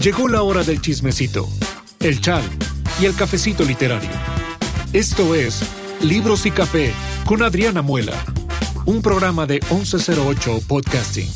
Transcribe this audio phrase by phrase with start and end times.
[0.00, 1.46] Llegó la hora del chismecito,
[1.98, 2.42] el chal
[3.02, 4.08] y el cafecito literario.
[4.94, 5.60] Esto es
[6.00, 6.94] Libros y Café
[7.26, 8.14] con Adriana Muela,
[8.86, 11.30] un programa de 1108 Podcasting.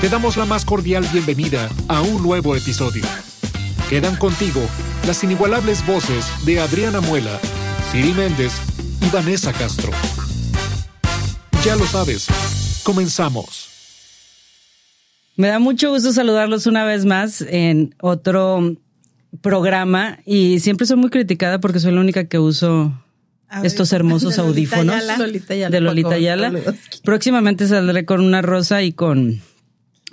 [0.00, 3.02] Te damos la más cordial bienvenida a un nuevo episodio.
[3.90, 4.60] Quedan contigo
[5.08, 7.40] las inigualables voces de Adriana Muela,
[7.90, 8.52] Siri Méndez
[9.00, 9.90] y Vanessa Castro.
[11.64, 12.28] Ya lo sabes,
[12.84, 13.61] comenzamos.
[15.36, 18.76] Me da mucho gusto saludarlos una vez más en otro
[19.40, 22.92] programa y siempre soy muy criticada porque soy la única que uso
[23.62, 26.52] estos hermosos audífonos de Lolita Yala.
[27.02, 29.40] Próximamente saldré con una rosa y con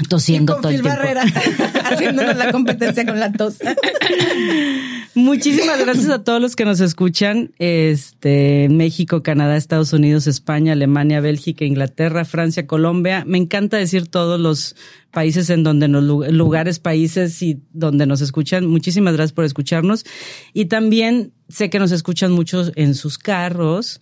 [0.07, 0.89] tosiendo todo el tiempo.
[0.89, 1.23] Barrera,
[1.85, 3.57] haciéndonos la competencia con la tos.
[5.15, 7.51] Muchísimas gracias a todos los que nos escuchan.
[7.57, 13.23] Este, México, Canadá, Estados Unidos, España, Alemania, Bélgica, Inglaterra, Francia, Colombia.
[13.25, 14.75] Me encanta decir todos los
[15.11, 18.67] países en donde nos, lugares, países y donde nos escuchan.
[18.67, 20.05] Muchísimas gracias por escucharnos.
[20.53, 24.01] Y también sé que nos escuchan muchos en sus carros,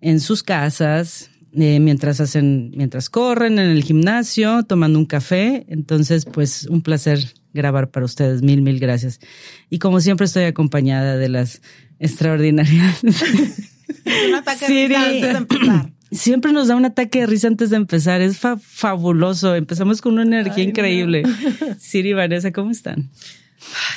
[0.00, 5.64] en sus casas, eh, mientras hacen, mientras corren en el gimnasio, tomando un café.
[5.68, 8.42] Entonces, pues un placer grabar para ustedes.
[8.42, 9.20] Mil, mil gracias.
[9.68, 11.62] Y como siempre estoy acompañada de las
[11.98, 13.02] extraordinarias.
[13.04, 15.92] un ataque de risa antes de empezar.
[16.12, 18.20] Siempre nos da un ataque de risa antes de empezar.
[18.20, 19.54] Es fabuloso.
[19.54, 21.22] Empezamos con una energía increíble.
[21.78, 23.10] Siri y Vanessa, ¿cómo están?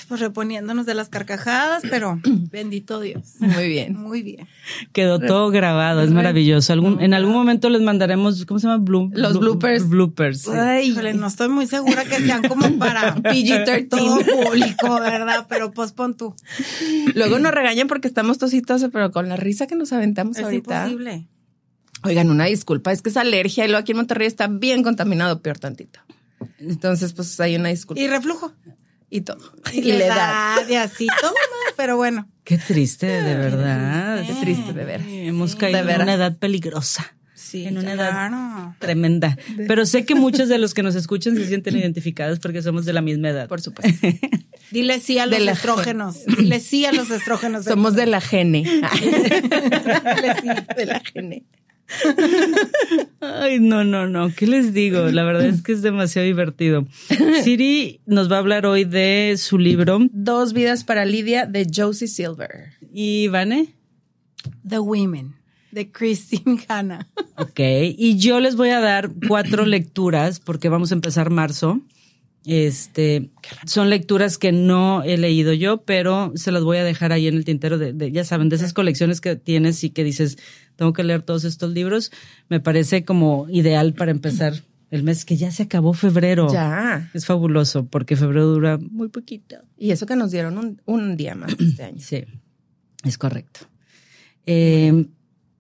[0.08, 2.20] Pues reponiéndonos de las carcajadas, pero
[2.52, 3.36] bendito Dios.
[3.40, 3.96] Muy bien.
[3.96, 4.48] Muy bien.
[4.92, 6.74] Quedó todo grabado, es maravilloso.
[6.74, 8.84] Algún, en algún momento les mandaremos, ¿cómo se llama?
[9.14, 9.90] Los bloopers.
[9.90, 10.48] Bloopers.
[10.50, 15.46] Ay, no estoy muy segura que sean como para PG-13 todo público, ¿verdad?
[15.50, 16.36] Pero pues pon tú.
[17.16, 20.88] Luego nos regañan porque estamos tositos, pero con la risa que nos aventamos es ahorita.
[20.88, 21.28] Imposible.
[22.06, 25.42] Oigan, una disculpa, es que es alergia y luego aquí en Monterrey está bien contaminado,
[25.42, 26.02] peor tantito.
[26.60, 28.02] Entonces, pues hay una disculpa.
[28.02, 28.52] Y reflujo
[29.14, 29.54] y todo.
[29.74, 31.34] Y, la edad y así, todo
[31.78, 32.28] pero bueno.
[32.44, 34.24] Qué triste, de verdad.
[34.26, 35.08] Qué triste, de veras.
[35.10, 37.16] Hemos caído en una edad peligrosa.
[37.34, 39.38] Sí, en una edad tremenda.
[39.68, 42.94] Pero sé que muchos de los que nos escuchan se sienten identificados porque somos de
[42.94, 43.48] la misma edad.
[43.48, 44.08] Por supuesto.
[44.72, 46.26] Dile sí a los estrógenos.
[46.26, 47.66] Dile sí a los estrógenos.
[47.66, 48.64] Somos de la gene.
[48.64, 51.44] Dile sí de la gene.
[53.20, 54.34] Ay, no, no, no.
[54.36, 55.10] ¿Qué les digo?
[55.12, 56.86] La verdad es que es demasiado divertido.
[57.44, 62.08] Siri nos va a hablar hoy de su libro Dos vidas para Lidia de Josie
[62.08, 62.74] Silver.
[62.92, 63.74] ¿Y Vane?
[64.68, 65.36] The Women
[65.74, 67.08] de Christine Hanna.
[67.38, 71.82] Ok, y yo les voy a dar cuatro lecturas porque vamos a empezar marzo.
[72.46, 73.30] Este,
[73.66, 77.36] son lecturas que no he leído yo, pero se las voy a dejar ahí en
[77.36, 80.38] el tintero de, ya saben, de esas colecciones que tienes y que dices,
[80.76, 82.12] tengo que leer todos estos libros.
[82.50, 84.56] Me parece como ideal para empezar
[84.92, 86.52] el mes que ya se acabó febrero.
[86.52, 87.10] Ya.
[87.14, 89.56] Es fabuloso porque febrero dura muy poquito.
[89.78, 92.00] Y eso que nos dieron un, un día más este año.
[92.00, 92.26] Sí,
[93.06, 93.62] es correcto.
[94.46, 95.08] Eh,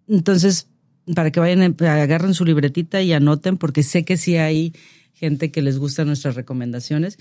[0.09, 0.67] entonces,
[1.15, 4.73] para que vayan, agarren su libretita y anoten, porque sé que sí hay
[5.13, 7.17] gente que les gustan nuestras recomendaciones.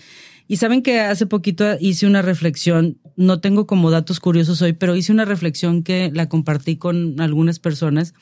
[0.48, 4.97] Y saben que hace poquito hice una reflexión, no tengo como datos curiosos hoy, pero
[4.97, 8.14] hice una reflexión que la compartí con algunas personas,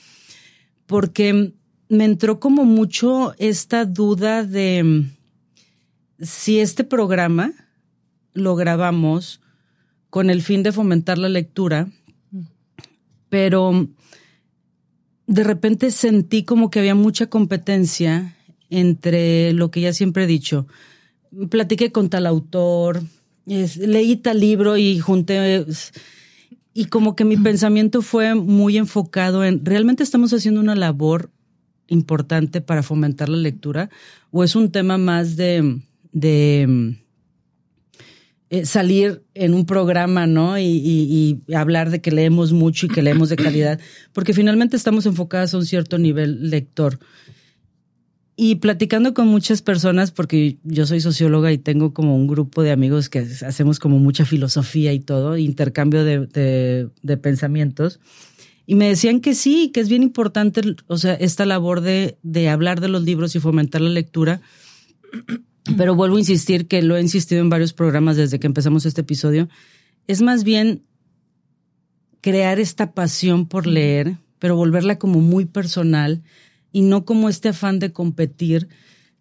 [0.86, 1.54] porque
[1.88, 5.06] me entró como mucho esta duda de
[6.20, 7.53] si este programa
[8.32, 9.41] lo grabamos
[10.10, 11.88] con el fin de fomentar la lectura,
[13.28, 13.88] pero
[15.26, 18.36] de repente sentí como que había mucha competencia
[18.70, 20.66] entre lo que ya siempre he dicho.
[21.50, 23.03] Platiqué con tal autor,
[23.47, 25.66] leí tal libro y junté...
[26.72, 31.30] Y como que mi pensamiento fue muy enfocado en, ¿realmente estamos haciendo una labor
[31.88, 33.91] importante para fomentar la lectura?
[34.30, 35.80] ¿O es un tema más de,
[36.12, 36.97] de
[38.53, 40.59] eh, salir en un programa, ¿no?
[40.59, 43.78] Y, y, hablar de que leemos mucho y que leemos de calidad,
[44.12, 46.98] porque finalmente estamos enfocadas a un cierto nivel lector.
[48.42, 52.71] Y platicando con muchas personas, porque yo soy socióloga y tengo como un grupo de
[52.71, 58.01] amigos que hacemos como mucha filosofía y todo, intercambio de, de, pensamientos,
[58.65, 62.48] y me decían que sí, que es bien importante, o sea, esta labor de, de
[62.48, 64.41] hablar de los libros y fomentar la lectura.
[65.77, 69.03] Pero vuelvo a insistir que lo he insistido en varios programas desde que empezamos este
[69.03, 69.51] episodio.
[70.07, 70.83] Es más bien
[72.22, 76.22] crear esta pasión por leer, pero volverla como muy personal
[76.72, 78.68] y no como este afán de competir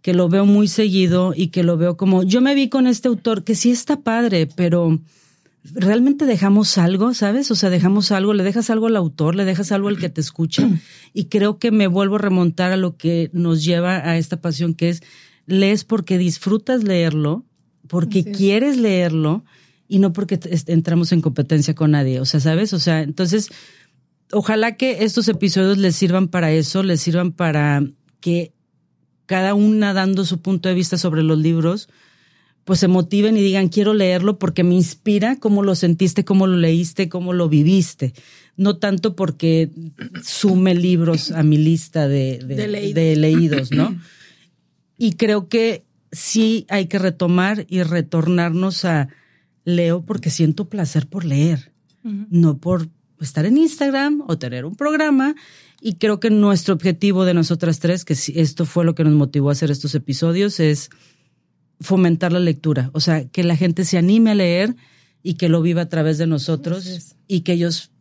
[0.01, 3.07] que lo veo muy seguido y que lo veo como yo me vi con este
[3.07, 4.99] autor que sí está padre, pero
[5.73, 7.51] realmente dejamos algo, ¿sabes?
[7.51, 10.21] O sea, dejamos algo, le dejas algo al autor, le dejas algo al que te
[10.21, 10.69] escucha
[11.13, 14.73] y creo que me vuelvo a remontar a lo que nos lleva a esta pasión
[14.73, 15.03] que es
[15.45, 17.43] lees porque disfrutas leerlo,
[17.87, 19.43] porque quieres leerlo
[19.87, 22.19] y no porque entramos en competencia con nadie.
[22.19, 22.71] O sea, ¿sabes?
[22.73, 23.49] O sea, entonces,
[24.31, 27.83] ojalá que estos episodios les sirvan para eso, les sirvan para
[28.19, 28.53] que
[29.25, 31.89] cada una dando su punto de vista sobre los libros,
[32.65, 36.57] pues se motiven y digan, quiero leerlo porque me inspira cómo lo sentiste, cómo lo
[36.57, 38.13] leíste, cómo lo viviste.
[38.57, 39.71] No tanto porque
[40.23, 43.71] sume libros a mi lista de, de, leídos.
[43.71, 43.97] ¿no?
[44.97, 49.09] Y creo que sí hay que retomar y retornarnos a
[49.63, 51.71] leo porque siento placer por leer,
[52.03, 52.89] no por
[53.21, 55.35] estar en Instagram o tener un programa.
[55.81, 59.49] Y creo que nuestro objetivo de nosotras tres, que esto fue lo que nos motivó
[59.49, 60.89] a hacer estos episodios, es
[61.79, 64.75] fomentar la lectura, o sea, que la gente se anime a leer
[65.23, 67.91] y que lo viva a través de nosotros y que ellos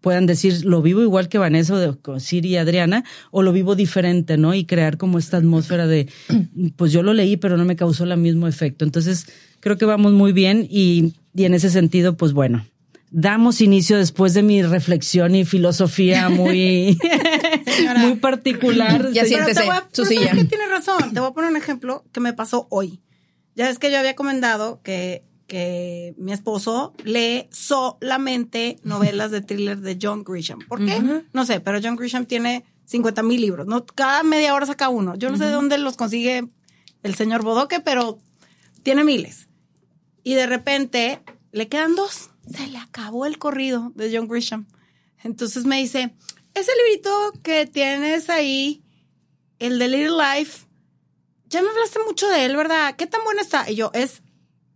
[0.00, 1.74] puedan decir, lo vivo igual que Vanessa
[2.04, 4.54] o Siri y Adriana, o lo vivo diferente, ¿no?
[4.54, 6.08] Y crear como esta atmósfera de,
[6.76, 8.84] pues yo lo leí, pero no me causó el mismo efecto.
[8.84, 9.26] Entonces,
[9.60, 12.64] creo que vamos muy bien y, y en ese sentido, pues bueno,
[13.10, 16.98] damos inicio después de mi reflexión y filosofía muy,
[17.98, 19.10] muy particular.
[19.12, 19.62] Ya siéntese,
[19.92, 20.32] su silla.
[20.32, 21.12] que tiene razón.
[21.12, 23.00] Te voy a poner un ejemplo que me pasó hoy.
[23.54, 29.80] Ya es que yo había comentado que, que mi esposo lee solamente novelas de thriller
[29.80, 30.60] de John Grisham.
[30.68, 31.24] ¿Por qué?
[31.32, 33.66] No sé, pero John Grisham tiene 50 mil libros.
[33.66, 33.84] ¿no?
[33.84, 35.14] Cada media hora saca uno.
[35.16, 36.48] Yo no sé de dónde los consigue
[37.02, 38.18] el señor Bodoque, pero
[38.82, 39.48] tiene miles.
[40.22, 41.20] Y de repente
[41.52, 44.66] le quedan dos se le acabó el corrido de John Grisham.
[45.22, 46.14] Entonces me dice,
[46.54, 48.82] ese librito que tienes ahí,
[49.58, 50.66] el de Little Life,
[51.48, 52.94] ya me hablaste mucho de él, ¿verdad?
[52.96, 53.70] ¿Qué tan bueno está?
[53.70, 54.22] Y yo, es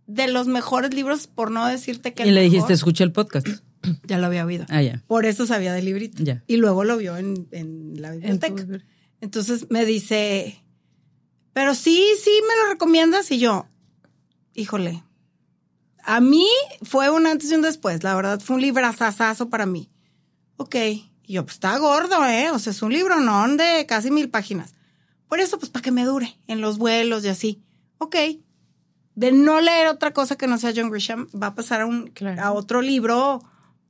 [0.07, 2.25] de los mejores libros, por no decirte que...
[2.25, 3.47] Y le dijiste, escucha el podcast.
[4.05, 4.65] Ya lo había oído.
[4.69, 5.03] Ah, ya.
[5.07, 6.23] Por eso sabía del librito.
[6.23, 6.41] Ya.
[6.47, 8.65] Y luego lo vio en, en la biblioteca.
[9.19, 10.63] Entonces me dice,
[11.51, 13.29] pero sí, sí, me lo recomiendas.
[13.31, 13.67] Y yo,
[14.53, 15.03] híjole,
[16.03, 16.47] a mí
[16.81, 19.89] fue un antes y un después, la verdad, fue un librazazazo para mí.
[20.57, 22.51] Ok, y yo, pues está gordo, ¿eh?
[22.51, 24.75] O sea, es un libro, no de casi mil páginas.
[25.27, 27.63] Por eso, pues para que me dure en los vuelos y así.
[27.97, 28.15] Ok,
[29.15, 32.11] de no leer otra cosa que no sea John Grisham, va a pasar a, un,
[32.39, 33.43] a otro libro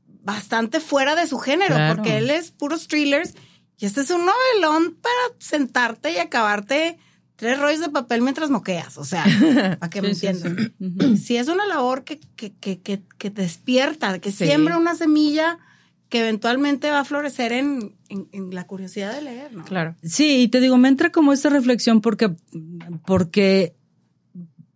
[0.05, 3.33] bastante fuera de su género, porque él es puros thrillers
[3.77, 6.97] y este es un novelón para sentarte y acabarte
[7.35, 9.23] tres rollos de papel mientras moqueas, o sea,
[9.79, 10.73] para que me entiendan.
[11.17, 15.59] Si es una labor que, que, que, que, despierta, que siembra una semilla
[16.09, 19.65] que eventualmente va a florecer en, en, la curiosidad de leer, ¿no?
[19.65, 19.95] Claro.
[20.03, 22.35] Sí, y te digo, me entra como esta reflexión porque,
[23.05, 23.75] porque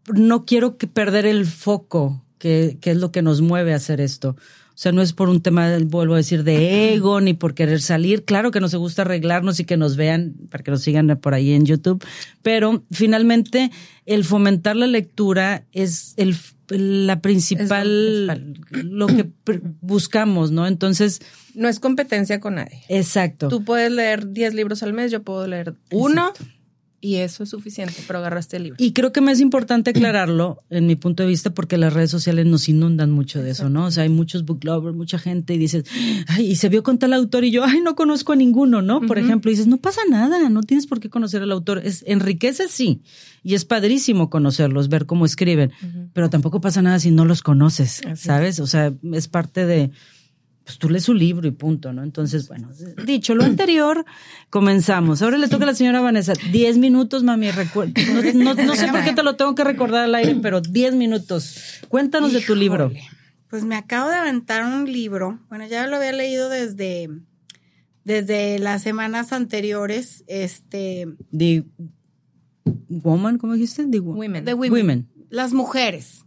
[0.07, 4.01] no quiero que perder el foco, que, que es lo que nos mueve a hacer
[4.01, 4.35] esto.
[4.77, 7.81] O sea, no es por un tema, vuelvo a decir, de ego ni por querer
[7.81, 8.25] salir.
[8.25, 11.53] Claro que nos gusta arreglarnos y que nos vean para que nos sigan por ahí
[11.53, 12.05] en YouTube,
[12.43, 13.71] pero finalmente
[14.05, 16.37] el fomentar la lectura es el,
[16.69, 19.27] la principal, lo que
[19.81, 20.67] buscamos, ¿no?
[20.67, 21.21] Entonces.
[21.55, 22.83] No es competencia con nadie.
[22.87, 23.47] Exacto.
[23.47, 26.33] Tú puedes leer 10 libros al mes, yo puedo leer uno.
[26.99, 28.77] Y eso es suficiente, pero agarraste el libro.
[28.79, 32.09] Y creo que me es importante aclararlo, en mi punto de vista, porque las redes
[32.09, 33.85] sociales nos inundan mucho de eso, ¿no?
[33.85, 35.85] O sea, hay muchos book lovers, mucha gente, y dices,
[36.27, 39.01] ay, y se vio con tal autor, y yo, ay, no conozco a ninguno, ¿no?
[39.01, 41.81] Por ejemplo, y dices, no pasa nada, no tienes por qué conocer al autor.
[41.83, 43.01] Es, enriquece, sí,
[43.43, 45.71] y es padrísimo conocerlos, ver cómo escriben,
[46.13, 48.59] pero tampoco pasa nada si no los conoces, ¿sabes?
[48.59, 49.91] O sea, es parte de
[50.67, 52.03] pues tú lees su libro y punto, ¿no?
[52.03, 52.69] Entonces, bueno,
[53.05, 54.03] dicho lo anterior,
[54.49, 55.21] comenzamos.
[55.21, 56.33] Ahora le toca a la señora Vanessa.
[56.51, 57.47] Diez minutos, mami.
[58.35, 61.79] No, no, sé por qué te lo tengo que recordar al aire, pero diez minutos.
[61.87, 62.91] Cuéntanos de tu libro.
[63.49, 65.39] Pues me acabo de aventar un libro.
[65.47, 67.11] Bueno, ya lo había leído desde,
[68.03, 70.25] desde las semanas anteriores.
[70.27, 71.07] Este.
[71.31, 71.63] The
[72.89, 73.87] Woman, ¿cómo dijiste?
[73.87, 74.43] The Women.
[74.43, 75.07] The women.
[75.29, 76.25] Las mujeres.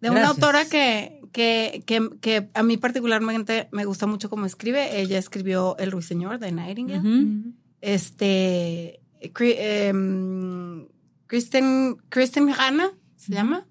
[0.00, 5.00] De una autora que, que, que, que, a mí particularmente me gusta mucho cómo escribe.
[5.00, 7.54] Ella escribió El Ruiseñor de Nightingale.
[7.80, 10.86] Este, em,
[11.26, 13.66] Kristen, Kristen Hanna se llama.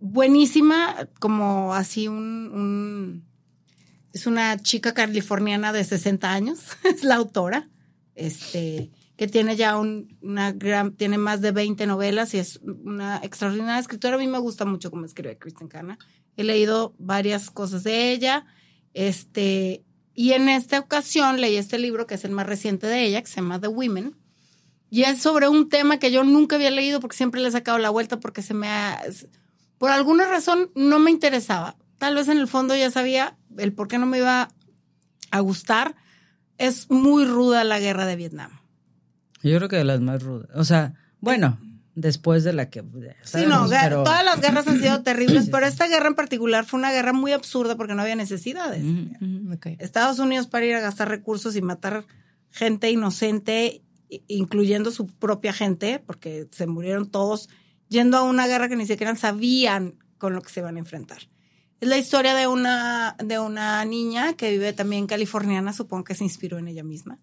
[0.00, 3.24] Buenísima, como así un,
[4.12, 7.68] es una chica californiana de 60 años, es la autora.
[8.14, 8.90] Este,
[9.22, 14.16] que tiene ya una gran, tiene más de 20 novelas y es una extraordinaria escritora.
[14.16, 15.96] A mí me gusta mucho cómo escribe Kristen Hanna.
[16.36, 18.46] He leído varias cosas de ella.
[18.94, 23.22] Este, y en esta ocasión leí este libro que es el más reciente de ella,
[23.22, 24.16] que se llama The Women.
[24.90, 27.78] Y es sobre un tema que yo nunca había leído porque siempre le he sacado
[27.78, 29.04] la vuelta porque se me ha...
[29.78, 31.76] Por alguna razón no me interesaba.
[31.98, 34.48] Tal vez en el fondo ya sabía el por qué no me iba
[35.30, 35.94] a gustar.
[36.58, 38.61] Es muy ruda la guerra de Vietnam.
[39.42, 40.48] Yo creo que de las más rudas.
[40.54, 41.58] O sea, bueno,
[41.94, 42.82] después de la que...
[43.24, 46.92] Sí, no, todas las guerras han sido terribles, pero esta guerra en particular fue una
[46.92, 48.84] guerra muy absurda porque no había necesidades.
[49.78, 52.04] Estados Unidos para ir a gastar recursos y matar
[52.50, 53.82] gente inocente,
[54.28, 57.48] incluyendo su propia gente, porque se murieron todos
[57.88, 61.28] yendo a una guerra que ni siquiera sabían con lo que se iban a enfrentar.
[61.80, 66.22] Es la historia de una, de una niña que vive también californiana, supongo que se
[66.22, 67.18] inspiró en ella misma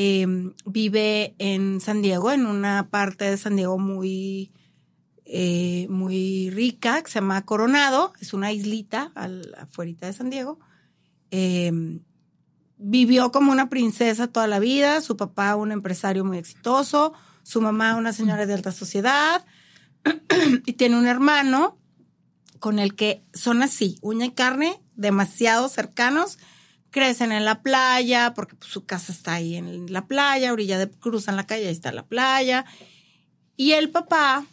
[0.00, 4.52] Em, vive en San Diego, en una parte de San Diego muy,
[5.24, 10.60] eh, muy rica, que se llama Coronado, es una islita al, afuera de San Diego.
[11.32, 11.98] Em,
[12.76, 17.12] vivió como una princesa toda la vida, su papá un empresario muy exitoso,
[17.42, 19.44] su mamá una señora de alta sociedad,
[20.64, 21.76] y tiene un hermano
[22.60, 26.38] con el que son así, uña y carne, demasiado cercanos,
[26.90, 30.90] crecen en la playa, porque pues, su casa está ahí en la playa, orilla de,
[30.90, 32.64] cruzan la calle, ahí está la playa.
[33.56, 34.46] Y el papá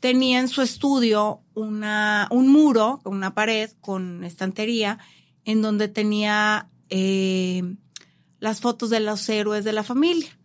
[0.00, 4.98] tenía en su estudio una, un muro, una pared con estantería,
[5.44, 7.62] en donde tenía eh,
[8.40, 10.36] las fotos de los héroes de la familia.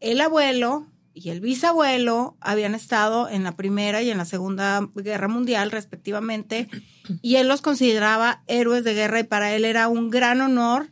[0.00, 5.28] El abuelo y el bisabuelo habían estado en la Primera y en la Segunda Guerra
[5.28, 6.68] Mundial, respectivamente,
[7.22, 10.90] y él los consideraba héroes de guerra y para él era un gran honor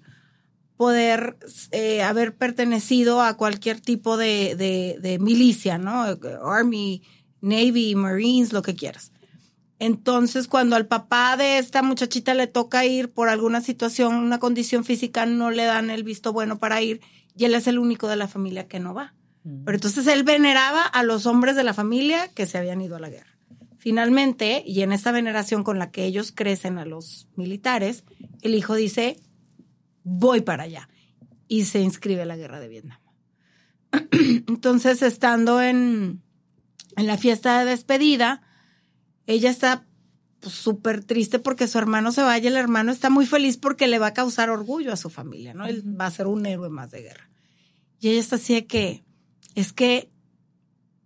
[0.76, 1.36] poder
[1.72, 6.04] eh, haber pertenecido a cualquier tipo de, milicia, ¿no?
[6.44, 7.02] Army,
[7.40, 9.12] Navy, Marines, lo que quieras.
[9.80, 14.84] Entonces, cuando al papá de esta muchachita le toca ir por alguna situación, una condición
[14.84, 17.00] física, no le dan el visto bueno para ir
[17.36, 19.14] y él es el único de la familia que no va.
[19.64, 23.00] Pero entonces él veneraba a los hombres de la familia que se habían ido a
[23.00, 23.38] la guerra.
[23.78, 28.04] Finalmente, y en esta veneración con la que ellos crecen a los militares,
[28.42, 29.20] el hijo dice,
[30.02, 30.88] voy para allá.
[31.46, 32.98] Y se inscribe a la guerra de Vietnam.
[34.48, 36.22] Entonces, estando en,
[36.96, 38.42] en la fiesta de despedida,
[39.26, 39.86] ella está
[40.40, 42.48] pues, súper triste porque su hermano se vaya.
[42.48, 45.66] El hermano está muy feliz porque le va a causar orgullo a su familia, ¿no?
[45.66, 47.30] Él va a ser un héroe más de guerra.
[48.00, 49.04] Y ella está así de que
[49.58, 50.08] es que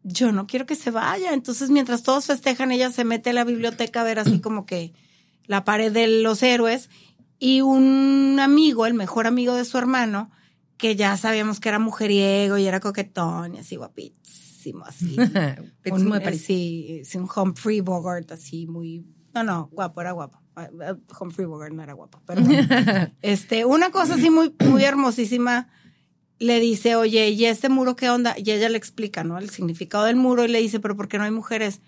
[0.02, 1.32] yo no quiero que se vaya.
[1.32, 4.92] Entonces, mientras todos festejan, ella se mete a la biblioteca a ver así como que
[5.46, 6.90] la pared de los héroes
[7.38, 10.30] y un amigo, el mejor amigo de su hermano,
[10.76, 15.16] que ya sabíamos que era mujeriego y era coquetón y así guapísimo, así.
[15.90, 19.06] un, muy eh, sí, sí, un Humphrey Bogart así muy...
[19.34, 20.42] No, no, guapo, era guapo.
[20.56, 22.42] Ah, ah, Humphrey Bogart no era guapo, pero
[23.22, 25.68] este, una cosa así muy, muy hermosísima
[26.42, 28.34] le dice, oye, ¿y este muro qué onda?
[28.36, 29.38] Y ella le explica, ¿no?
[29.38, 31.80] El significado del muro y le dice, pero ¿por qué no hay mujeres?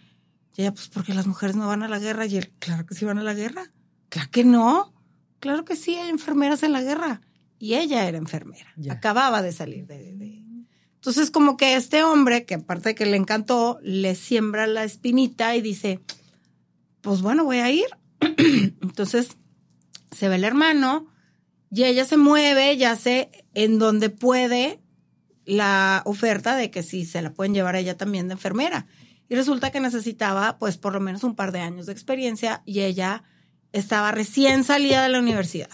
[0.56, 2.26] Y ella, pues porque las mujeres no van a la guerra.
[2.26, 3.72] Y él, claro que sí van a la guerra.
[4.08, 4.94] Claro que no.
[5.40, 7.20] Claro que sí, hay enfermeras en la guerra.
[7.58, 8.72] Y ella era enfermera.
[8.90, 10.42] Acababa de salir de, de,
[10.94, 15.56] Entonces, como que este hombre, que aparte de que le encantó, le siembra la espinita
[15.56, 16.00] y dice,
[17.00, 17.86] pues bueno, voy a ir.
[18.20, 19.36] Entonces,
[20.12, 21.08] se ve el hermano
[21.74, 24.80] y ella se mueve, ya sé en donde puede
[25.44, 28.86] la oferta de que sí se la pueden llevar a ella también de enfermera.
[29.28, 32.82] Y resulta que necesitaba pues por lo menos un par de años de experiencia y
[32.82, 33.24] ella
[33.72, 35.70] estaba recién salida de la universidad.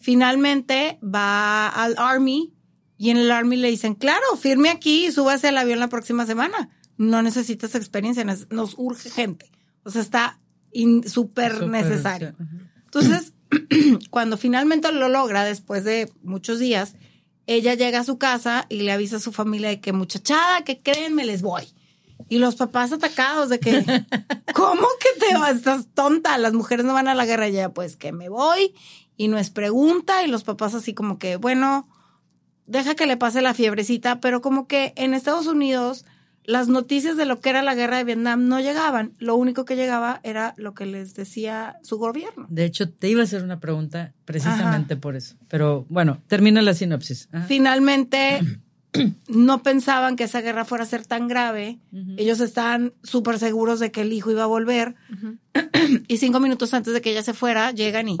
[0.00, 2.54] Finalmente va al Army
[2.96, 6.24] y en el Army le dicen, claro, firme aquí y súbase al avión la próxima
[6.24, 6.70] semana.
[6.96, 9.52] No necesitas experiencia, nos urge gente.
[9.82, 10.40] O sea, está
[11.04, 12.34] súper necesario.
[12.86, 13.34] Entonces,
[14.10, 16.94] cuando finalmente lo logra, después de muchos días,
[17.46, 20.80] ella llega a su casa y le avisa a su familia de que muchachada, que
[20.80, 21.68] creen, me les voy.
[22.28, 23.82] Y los papás atacados de que,
[24.54, 25.56] ¿cómo que te vas?
[25.56, 27.48] Estás tonta, las mujeres no van a la guerra.
[27.48, 28.74] ya, pues que me voy
[29.16, 30.24] y no es pregunta.
[30.24, 31.86] Y los papás así como que, bueno,
[32.66, 36.04] deja que le pase la fiebrecita, pero como que en Estados Unidos
[36.46, 39.12] las noticias de lo que era la guerra de Vietnam no llegaban.
[39.18, 42.46] Lo único que llegaba era lo que les decía su gobierno.
[42.48, 45.34] De hecho, te iba a hacer una pregunta precisamente por eso.
[45.48, 47.28] Pero bueno, termina la sinopsis.
[47.48, 48.40] Finalmente,
[49.28, 51.80] no pensaban que esa guerra fuera a ser tan grave.
[52.16, 54.94] Ellos estaban súper seguros de que el hijo iba a volver.
[56.08, 58.16] y cinco minutos antes de que ella se fuera, llegan y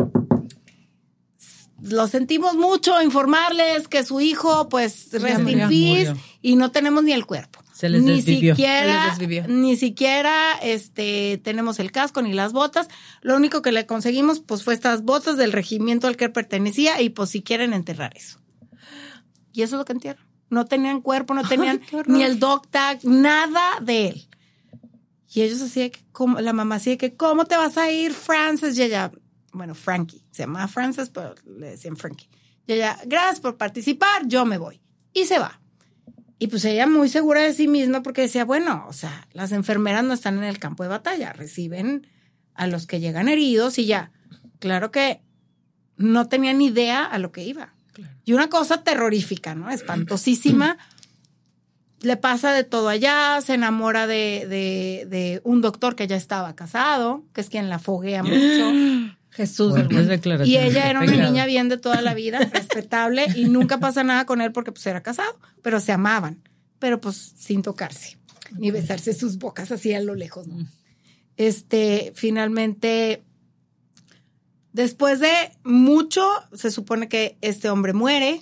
[1.82, 7.12] lo sentimos mucho informarles que su hijo, pues, rest in peace y no tenemos ni
[7.12, 9.16] el cuerpo ni siquiera,
[9.48, 12.88] ni siquiera este tenemos el casco ni las botas.
[13.22, 17.10] Lo único que le conseguimos pues fue estas botas del regimiento al que pertenecía y
[17.10, 18.40] pues si quieren enterrar eso.
[19.52, 20.26] Y eso es lo que entierran.
[20.48, 24.28] No tenían cuerpo, no tenían ni el dog tag, nada de él.
[25.32, 28.78] Y ellos así que, como, la mamá así que, ¿cómo te vas a ir, Francis?
[28.78, 29.10] Y ella,
[29.52, 32.28] bueno, Frankie, se llama Francis, pero le decían Frankie.
[32.66, 34.80] Y ella, gracias por participar, yo me voy.
[35.12, 35.60] Y se va.
[36.38, 40.04] Y pues ella muy segura de sí misma porque decía, bueno, o sea, las enfermeras
[40.04, 42.06] no están en el campo de batalla, reciben
[42.54, 44.12] a los que llegan heridos y ya.
[44.58, 45.22] Claro que
[45.96, 47.74] no tenía ni idea a lo que iba.
[48.24, 49.70] Y una cosa terrorífica, ¿no?
[49.70, 50.76] Espantosísima.
[52.00, 56.54] Le pasa de todo allá, se enamora de, de, de, un doctor que ya estaba
[56.54, 59.16] casado, que es quien la foguea mucho.
[59.36, 59.74] Jesús.
[60.46, 64.24] y ella era una niña bien de toda la vida, respetable, y nunca pasa nada
[64.24, 66.42] con él porque pues era casado, pero se amaban,
[66.78, 68.16] pero pues sin tocarse,
[68.58, 70.66] ni besarse sus bocas así a lo lejos, ¿no?
[71.36, 73.24] Este, finalmente,
[74.72, 78.40] después de mucho, se supone que este hombre muere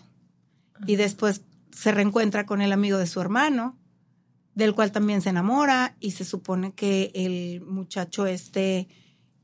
[0.86, 3.76] y después se reencuentra con el amigo de su hermano,
[4.54, 8.86] del cual también se enamora y se supone que el muchacho este,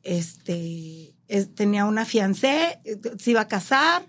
[0.04, 1.16] este,
[1.54, 2.80] tenía una fiancé,
[3.18, 4.06] se iba a casar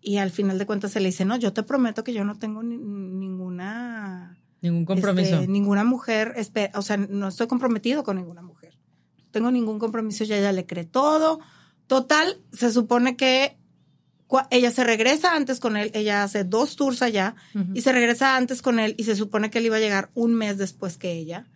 [0.00, 2.38] y al final de cuentas se le dice, no, yo te prometo que yo no
[2.38, 4.38] tengo ninguna...
[4.60, 5.36] Ningún compromiso.
[5.36, 6.34] Este, ninguna mujer,
[6.74, 8.78] o sea, no estoy comprometido con ninguna mujer.
[9.18, 11.40] No tengo ningún compromiso, ya ella le cree todo.
[11.86, 13.58] Total, se supone que
[14.50, 17.34] ella se regresa antes con él, ella hace dos tours allá
[17.74, 20.34] y se regresa antes con él y se supone que él iba a llegar un
[20.34, 21.50] mes después que ella.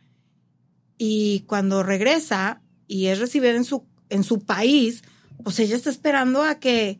[0.98, 5.02] Y cuando regresa y es recibida en su en su país,
[5.42, 6.98] pues ella está esperando a que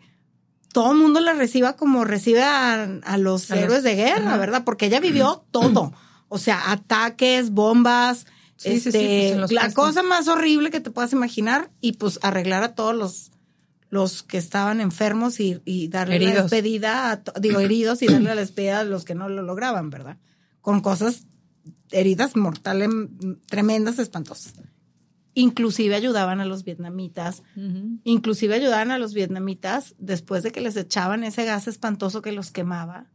[0.72, 4.62] todo el mundo la reciba como recibe a, los héroes de guerra, ¿verdad?
[4.64, 5.92] Porque ella vivió todo.
[6.28, 8.26] O sea, ataques, bombas,
[8.62, 12.94] este, pues, la cosa más horrible que te puedas imaginar y pues arreglar a todos
[12.94, 13.30] los,
[13.90, 18.80] los que estaban enfermos y, darle la despedida, a, digo, heridos y darle la despedida
[18.80, 20.18] a los que no lo lograban, ¿verdad?
[20.60, 21.26] Con cosas,
[21.90, 22.90] heridas mortales,
[23.48, 24.54] tremendas, espantosas
[25.36, 27.42] inclusive ayudaban a los vietnamitas,
[28.04, 32.50] inclusive ayudaban a los vietnamitas después de que les echaban ese gas espantoso que los
[32.50, 33.06] quemaba.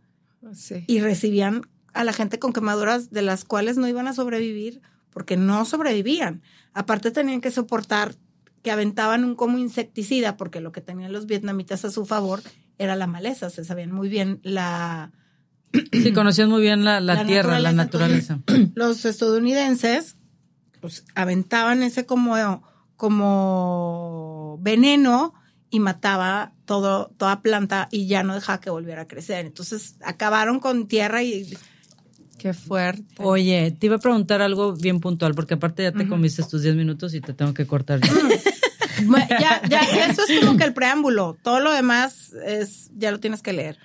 [0.88, 1.64] Y recibían
[1.94, 6.44] a la gente con quemaduras de las cuales no iban a sobrevivir porque no sobrevivían.
[6.74, 8.16] Aparte tenían que soportar
[8.62, 12.42] que aventaban un como insecticida porque lo que tenían los vietnamitas a su favor
[12.78, 15.12] era la maleza, se sabían muy bien la...
[15.92, 18.42] Sí, conocían muy bien la, tierra, la naturaleza.
[18.76, 20.18] los estadounidenses
[20.82, 22.64] pues aventaban ese como,
[22.98, 25.34] como veneno
[25.70, 29.46] y mataba todo, toda planta y ya no dejaba que volviera a crecer.
[29.46, 31.58] Entonces acabaron con tierra y...
[32.38, 33.04] Qué fuerte.
[33.20, 36.76] Oye, te iba a preguntar algo bien puntual, porque aparte ya te comiste tus 10
[36.76, 38.00] minutos y te tengo que cortar.
[39.40, 41.38] ya, ya, eso es como que el preámbulo.
[41.44, 43.78] Todo lo demás es, ya lo tienes que leer.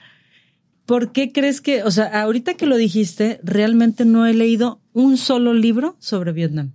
[0.86, 5.18] ¿Por qué crees que, o sea, ahorita que lo dijiste, realmente no he leído un
[5.18, 6.72] solo libro sobre Vietnam?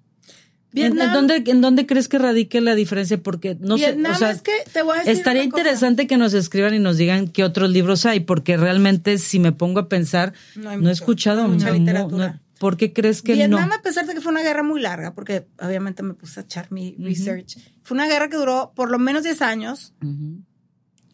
[0.74, 3.22] ¿En, dónde, ¿En dónde crees que radique la diferencia?
[3.22, 3.98] Porque no sé.
[4.10, 6.98] O sea, es que te voy a decir estaría interesante que nos escriban y nos
[6.98, 11.48] digan qué otros libros hay, porque realmente, si me pongo a pensar, no, he escuchado
[11.48, 12.40] mucha literatura.
[12.60, 13.76] ¿Por qué crees que Vietnam, no?
[13.76, 16.72] a pesar de que fue una guerra muy larga, porque obviamente me puse a echar
[16.72, 19.94] mi research, fue una guerra que duró por lo menos 10 años.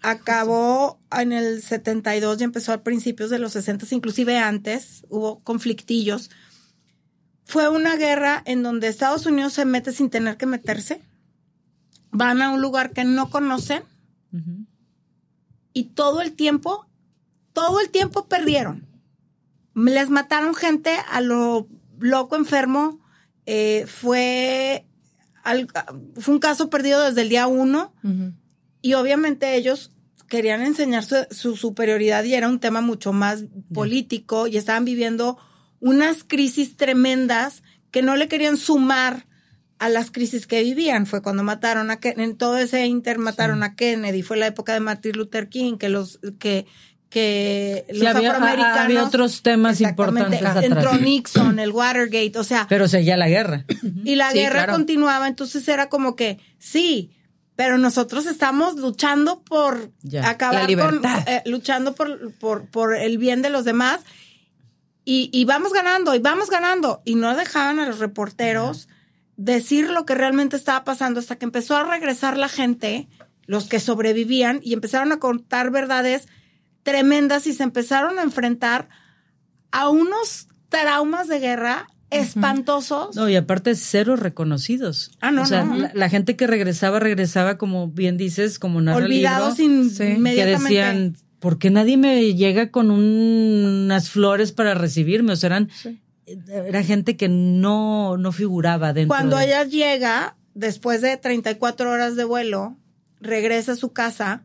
[0.01, 5.05] Acabó en el 72 y empezó a principios de los 60, inclusive antes.
[5.09, 6.29] Hubo conflictillos
[7.47, 11.01] fue una guerra en donde Estados Unidos se mete sin tener que meterse.
[12.11, 13.83] Van a un lugar que no conocen.
[15.71, 16.87] Y todo el tiempo,
[17.53, 18.85] todo el tiempo perdieron.
[19.73, 22.99] Les mataron gente a lo loco enfermo.
[23.45, 24.85] Eh, fue,
[26.17, 27.93] fue un caso perdido desde el día uno.
[28.81, 29.91] Y obviamente ellos
[30.27, 35.37] querían enseñar su, superioridad y era un tema mucho más político y estaban viviendo
[35.79, 39.25] unas crisis tremendas que no le querían sumar
[39.79, 41.05] a las crisis que vivían.
[41.05, 44.73] Fue cuando mataron a Kennedy, en todo ese inter mataron a Kennedy, fue la época
[44.73, 46.65] de Martin Luther King, que los, que,
[47.09, 48.79] que los había, afroamericanos.
[48.79, 50.41] Había otros temas importantes.
[50.63, 52.65] Entró Nixon, el Watergate, o sea.
[52.67, 53.65] Pero seguía la guerra.
[54.03, 57.11] Y la guerra continuaba, entonces era como que, sí,
[57.55, 59.91] pero nosotros estamos luchando por
[60.23, 64.01] acabar con, eh, luchando por, por, por el bien de los demás
[65.09, 67.01] y, vamos ganando, y vamos ganando.
[67.05, 68.89] Y no dejaban a los reporteros
[69.37, 73.07] decir lo que realmente estaba pasando hasta que empezó a regresar la gente,
[73.45, 76.27] los que sobrevivían, y empezaron a contar verdades
[76.83, 78.89] tremendas y se empezaron a enfrentar
[79.71, 83.15] a unos traumas de guerra espantosos.
[83.15, 85.11] No, y aparte cero reconocidos.
[85.21, 89.57] Ah, no, o sea, La, gente que regresaba, regresaba, como bien dices, como narra Olvidados
[89.59, 90.35] inmediatamente.
[90.35, 95.33] Que decían, porque nadie me llega con unas flores para recibirme?
[95.33, 95.69] O sea, eran,
[96.47, 99.15] era gente que no, no figuraba dentro.
[99.15, 102.77] Cuando ella llega, después de 34 horas de vuelo,
[103.19, 104.43] regresa a su casa,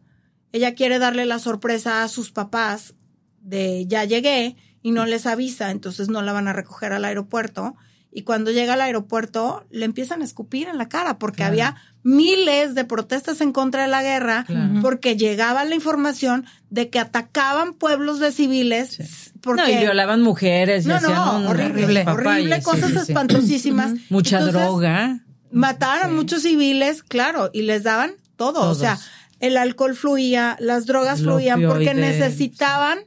[0.52, 2.94] ella quiere darle la sorpresa a sus papás
[3.40, 7.74] de ya llegué y no les avisa, entonces no la van a recoger al aeropuerto.
[8.14, 12.74] Y cuando llega al aeropuerto, le empiezan a escupir en la cara porque había miles
[12.74, 14.44] de protestas en contra de la guerra,
[14.82, 19.32] porque llegaba la información de que atacaban pueblos de civiles.
[19.40, 20.84] Porque, no, y violaban mujeres.
[20.84, 23.94] No, no, horrible, horrible, cosas espantosísimas.
[24.10, 25.20] Mucha droga.
[25.50, 28.68] Mataron a muchos civiles, claro, y les daban todo.
[28.68, 28.98] O sea,
[29.40, 32.98] el alcohol fluía, las drogas fluían porque necesitaban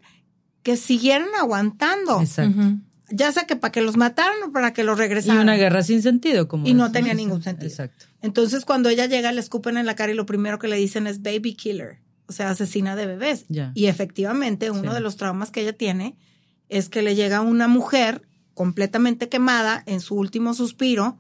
[0.63, 2.21] que siguieran aguantando.
[2.21, 2.79] Exacto.
[3.09, 5.37] Ya sea que para que los mataran o para que los regresaran.
[5.37, 6.67] Y una guerra sin sentido, como.
[6.67, 7.69] Y no tenía ningún sentido.
[7.69, 8.05] Exacto.
[8.21, 11.05] Entonces, cuando ella llega, le escupen en la cara y lo primero que le dicen
[11.05, 13.45] es baby killer, o sea, asesina de bebés.
[13.73, 16.17] Y efectivamente, uno de los traumas que ella tiene
[16.69, 18.23] es que le llega una mujer
[18.55, 21.19] completamente quemada en su último suspiro.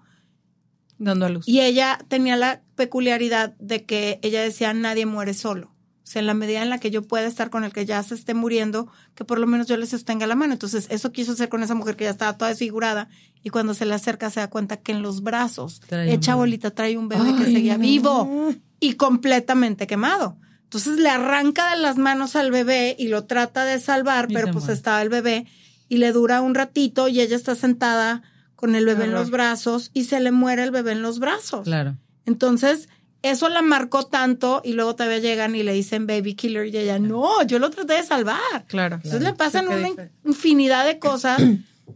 [0.97, 1.47] Dando a luz.
[1.47, 5.74] Y ella tenía la peculiaridad de que ella decía, nadie muere solo.
[6.05, 8.03] O sea, en la medida en la que yo pueda estar con el que ya
[8.03, 10.53] se esté muriendo, que por lo menos yo le sostenga la mano.
[10.53, 13.09] Entonces, eso quiso hacer con esa mujer que ya estaba toda desfigurada
[13.41, 16.95] y cuando se le acerca se da cuenta que en los brazos, echa bolita, trae
[16.95, 20.37] un bebé que seguía vivo y completamente quemado.
[20.61, 24.69] Entonces le arranca de las manos al bebé y lo trata de salvar, pero pues
[24.69, 25.47] estaba el bebé
[25.89, 28.21] y le dura un ratito y ella está sentada
[28.55, 31.63] con el bebé en los brazos y se le muere el bebé en los brazos.
[31.63, 31.97] Claro.
[32.25, 32.89] Entonces,
[33.31, 36.99] eso la marcó tanto y luego todavía llegan y le dicen baby killer y ella,
[36.99, 38.65] no, yo lo traté de salvar.
[38.67, 38.97] Claro.
[38.97, 39.89] Entonces le pasan una
[40.23, 41.41] infinidad de cosas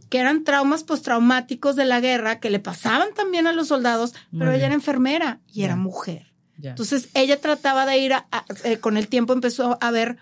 [0.08, 4.52] que eran traumas postraumáticos de la guerra que le pasaban también a los soldados, pero
[4.52, 6.32] ella era enfermera y era mujer.
[6.62, 8.26] Entonces ella trataba de ir a,
[8.64, 10.18] eh, con el tiempo empezó a ver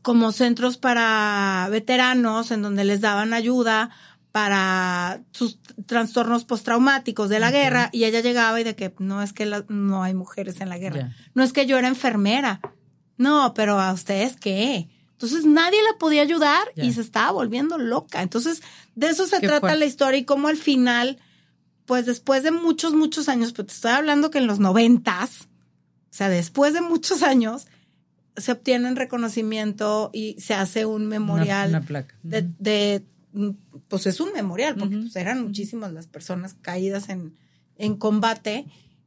[0.00, 3.90] como centros para veteranos en donde les daban ayuda
[4.34, 9.32] para sus trastornos postraumáticos de la guerra y ella llegaba y de que no es
[9.32, 12.60] que no hay mujeres en la guerra, no es que yo era enfermera,
[13.16, 14.88] no, pero a ustedes qué.
[15.12, 18.22] Entonces nadie la podía ayudar y se estaba volviendo loca.
[18.22, 18.60] Entonces
[18.96, 21.20] de eso se trata la historia y cómo al final,
[21.86, 26.10] pues después de muchos, muchos años, pues te estoy hablando que en los noventas, o
[26.10, 27.68] sea, después de muchos años,
[28.36, 31.86] se obtiene un reconocimiento y se hace un memorial
[32.24, 33.04] de
[33.88, 37.34] pues es un memorial, porque pues, eran muchísimas las personas caídas en,
[37.76, 38.66] en combate,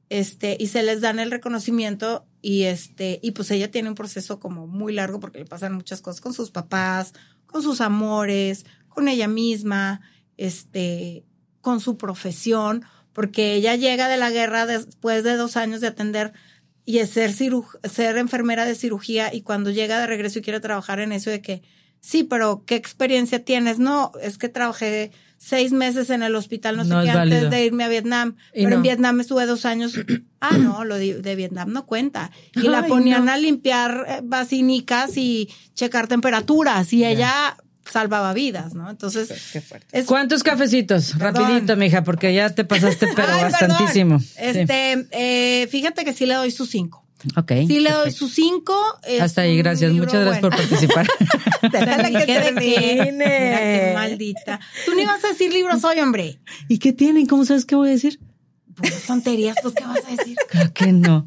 [0.10, 4.40] este, y se les dan el reconocimiento y este, y pues ella tiene un proceso
[4.40, 7.14] como muy largo porque le pasan muchas cosas con sus papás,
[7.46, 10.02] con sus amores, con ella misma,
[10.38, 11.26] este,
[11.62, 16.34] con su profesión, porque ella llega de la guerra después de dos años de atender
[16.86, 21.12] y ser, ser enfermera de cirugía y cuando llega de regreso y quiere trabajar en
[21.12, 21.64] eso de que
[22.00, 23.80] sí, pero ¿qué experiencia tienes?
[23.80, 27.84] No, es que trabajé seis meses en el hospital, no, sé qué, antes de irme
[27.84, 28.36] a Vietnam.
[28.54, 29.94] pero en Vietnam estuve dos años.
[30.42, 32.32] ah, no, lo de, Vietnam no cuenta.
[32.56, 38.90] Y la ponían a limpiar eh, basinicas y checar temperaturas y ella salvaba vidas, ¿no?
[38.90, 40.06] Entonces, qué fuerte.
[40.06, 41.18] ¿cuántos cafecitos?
[41.18, 44.20] Rapidito, mija, porque ya te pasaste pero bastantísimo.
[44.38, 47.07] Este, eh, fíjate que sí le doy sus cinco.
[47.36, 47.52] Ok.
[47.68, 48.76] Sí le doy sus cinco.
[49.20, 49.92] Hasta ahí, gracias.
[49.94, 51.08] Muchas gracias por participar.
[51.72, 53.26] Déjale que termine.
[53.26, 54.60] Qué maldita.
[54.86, 56.40] Tú ni vas a decir libros hoy, hombre.
[56.68, 57.26] ¿Y qué tienen?
[57.26, 58.20] ¿Cómo sabes qué voy a decir?
[58.76, 60.38] Pues tonterías, pues ¿qué vas a decir?
[60.50, 61.26] Claro que no.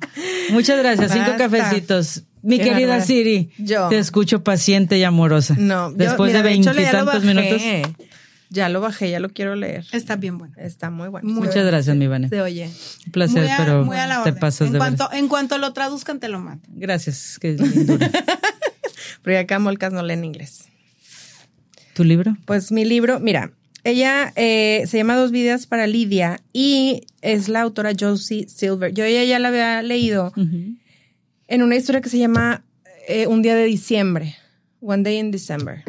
[0.50, 1.12] Muchas gracias.
[1.12, 2.22] Cinco cafecitos.
[2.42, 5.56] Mi querida Siri, yo te escucho paciente y amorosa.
[5.58, 7.60] No, después de veintitantos minutos.
[8.52, 9.86] Ya lo bajé, ya lo quiero leer.
[9.92, 10.54] Está bien bueno.
[10.56, 11.28] Está muy bueno.
[11.28, 12.28] Muchas gracias, mi Vane.
[12.28, 12.68] Se oye.
[13.06, 13.88] Un placer, pero
[14.24, 16.66] te pasas en de cuanto, En cuanto lo traduzcan, te lo mando.
[16.68, 17.38] Gracias.
[17.38, 17.56] Que
[19.22, 20.64] pero acá Molcas no leen inglés.
[21.94, 22.36] ¿Tu libro?
[22.44, 23.52] Pues mi libro, mira,
[23.84, 28.92] ella eh, se llama Dos vidas para Lidia y es la autora Josie Silver.
[28.92, 32.64] Yo ella ya la había leído en una historia que se llama
[33.06, 34.34] eh, Un día de diciembre,
[34.80, 35.84] One Day in December.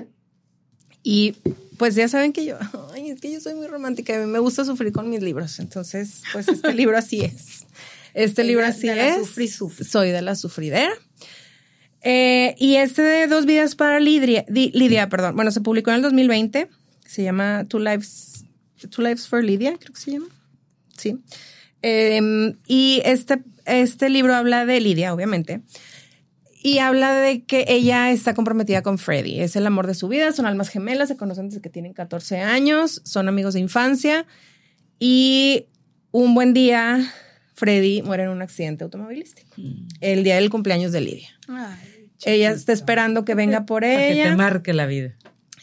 [1.03, 1.35] Y
[1.81, 2.59] pues ya saben que yo,
[2.93, 6.21] ay, es que yo soy muy romántica, y me gusta sufrir con mis libros, entonces,
[6.31, 7.65] pues este libro así es.
[8.13, 9.31] Este libro así es.
[9.89, 10.91] Soy de la sufridera.
[12.03, 16.01] Eh, y este de Dos vidas para Lidia, Lidia, perdón, bueno, se publicó en el
[16.03, 16.69] 2020,
[17.03, 18.45] se llama Two Lives,
[18.91, 20.27] Two Lives for Lidia, creo que se llama.
[20.97, 21.17] Sí.
[21.81, 25.61] Em, y este, este libro habla de Lidia, obviamente,
[26.63, 29.39] y habla de que ella está comprometida con Freddy.
[29.39, 32.39] Es el amor de su vida, son almas gemelas, se conocen desde que tienen 14
[32.39, 34.25] años, son amigos de infancia.
[34.99, 35.65] Y
[36.11, 37.11] un buen día,
[37.55, 39.49] Freddy muere en un accidente automovilístico.
[39.57, 39.87] Mm.
[40.01, 41.29] El día del cumpleaños de Lidia.
[42.25, 44.23] ella está esperando que venga por ella.
[44.23, 45.15] que te marque la vida.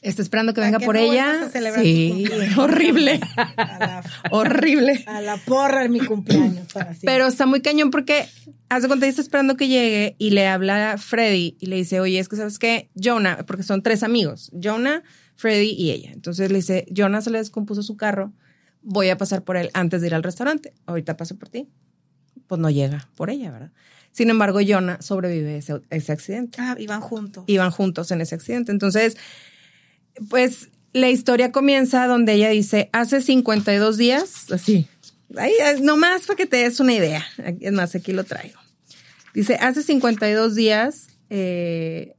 [0.09, 1.51] Está esperando que venga por ella.
[1.83, 2.25] Sí,
[2.57, 3.21] horrible.
[4.31, 5.05] horrible.
[5.07, 6.67] A la porra en mi cumpleaños.
[7.03, 8.27] Pero está muy cañón porque
[8.71, 12.19] hace cuenta está esperando que llegue y le habla a Freddy y le dice, oye,
[12.19, 15.03] es que sabes qué, Jonah, porque son tres amigos, Jonah,
[15.37, 16.11] Freddy y ella.
[16.13, 18.33] Entonces le dice, Jonah se le descompuso su carro,
[18.81, 20.73] voy a pasar por él antes de ir al restaurante.
[20.87, 21.69] Ahorita paso por ti.
[22.47, 23.73] Pues no llega por ella, ¿verdad?
[24.11, 26.59] Sin embargo, Jonah sobrevive ese, ese accidente.
[26.63, 27.45] Ah, iban juntos.
[27.47, 28.73] Iban juntos en ese accidente.
[28.73, 29.19] Entonces,
[30.29, 34.87] pues la historia comienza donde ella dice, hace 52 días, así,
[35.37, 37.27] ahí, nomás para que te des una idea.
[37.61, 38.59] Es más, aquí lo traigo.
[39.35, 42.15] Dice, hace 52 días, eh,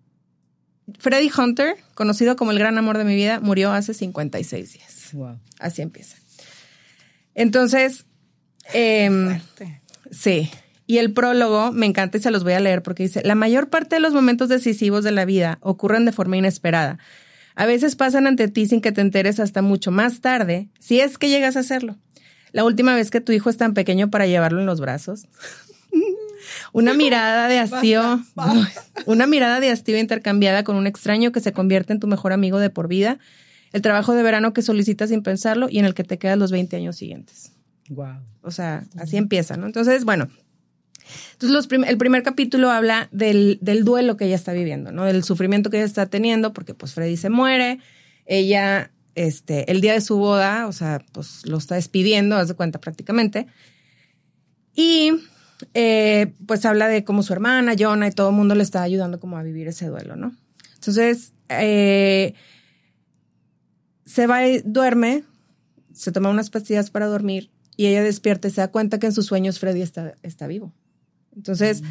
[0.97, 5.09] Freddy Hunter, conocido como el gran amor de mi vida, murió hace 56 días.
[5.13, 5.39] Wow.
[5.59, 6.17] Así empieza.
[7.35, 8.05] Entonces,
[8.73, 9.39] eh,
[10.11, 10.49] sí.
[10.87, 13.69] Y el prólogo me encanta y se los voy a leer porque dice, la mayor
[13.69, 16.97] parte de los momentos decisivos de la vida ocurren de forma inesperada.
[17.59, 21.17] A veces pasan ante ti sin que te enteres hasta mucho más tarde, si es
[21.17, 21.97] que llegas a hacerlo.
[22.53, 25.27] La última vez que tu hijo es tan pequeño para llevarlo en los brazos.
[26.71, 28.21] una mirada de hastío,
[29.05, 32.59] una mirada de hastío intercambiada con un extraño que se convierte en tu mejor amigo
[32.59, 33.19] de por vida.
[33.73, 36.53] El trabajo de verano que solicitas sin pensarlo y en el que te quedas los
[36.53, 37.51] 20 años siguientes.
[37.89, 38.21] Wow.
[38.41, 39.65] O sea, así empieza, ¿no?
[39.65, 40.29] Entonces, bueno,
[41.33, 45.05] entonces, el primer capítulo habla del, duelo que ella está viviendo, ¿no?
[45.05, 47.79] Del sufrimiento que ella está teniendo, porque pues Freddy se muere,
[48.25, 52.53] ella, este, el día de su boda, o sea, pues lo está despidiendo, haz de
[52.55, 53.47] cuenta prácticamente.
[54.75, 55.11] Y
[55.73, 59.19] eh, pues habla de cómo su hermana, Jonah y todo el mundo le está ayudando
[59.19, 60.35] como a vivir ese duelo, ¿no?
[60.75, 62.33] Entonces, eh,
[64.05, 65.23] se va y duerme,
[65.93, 69.13] se toma unas pastillas para dormir y ella despierta y se da cuenta que en
[69.13, 70.73] sus sueños Freddy está, está vivo.
[71.39, 71.83] Entonces,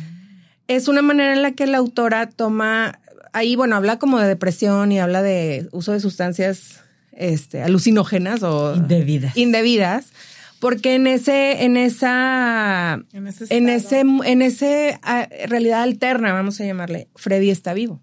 [0.66, 3.00] es una manera en la que la autora toma,
[3.32, 6.82] ahí, bueno, habla como de depresión y habla de uso de sustancias
[7.12, 9.34] este, alucinógenas o indebidas.
[9.38, 10.12] indebidas
[10.60, 16.60] porque en ese en esa en ese en ese, en ese ah, realidad alterna vamos
[16.60, 18.02] a llamarle Freddy está vivo.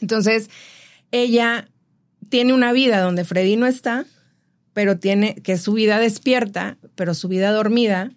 [0.00, 0.48] Entonces
[1.10, 1.68] ella
[2.30, 4.06] tiene una vida donde Freddy no está
[4.72, 8.12] pero tiene que su vida despierta pero su vida dormida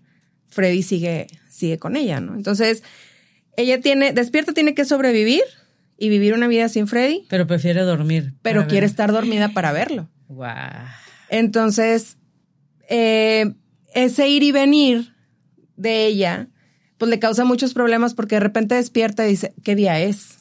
[0.48, 1.28] Freddy sigue
[1.62, 2.36] sigue con ella, ¿no?
[2.36, 2.84] Entonces,
[3.56, 5.44] ella tiene, despierta, tiene que sobrevivir
[5.98, 7.26] y vivir una vida sin Freddy.
[7.30, 8.34] Pero prefiere dormir.
[8.42, 10.10] Pero quiere estar dormida para verlo.
[10.28, 10.48] Wow.
[11.30, 12.18] Entonces,
[12.90, 13.54] eh,
[13.94, 15.14] ese ir y venir
[15.76, 16.48] de ella,
[16.98, 20.40] pues le causa muchos problemas porque de repente despierta y dice, ¿qué día es?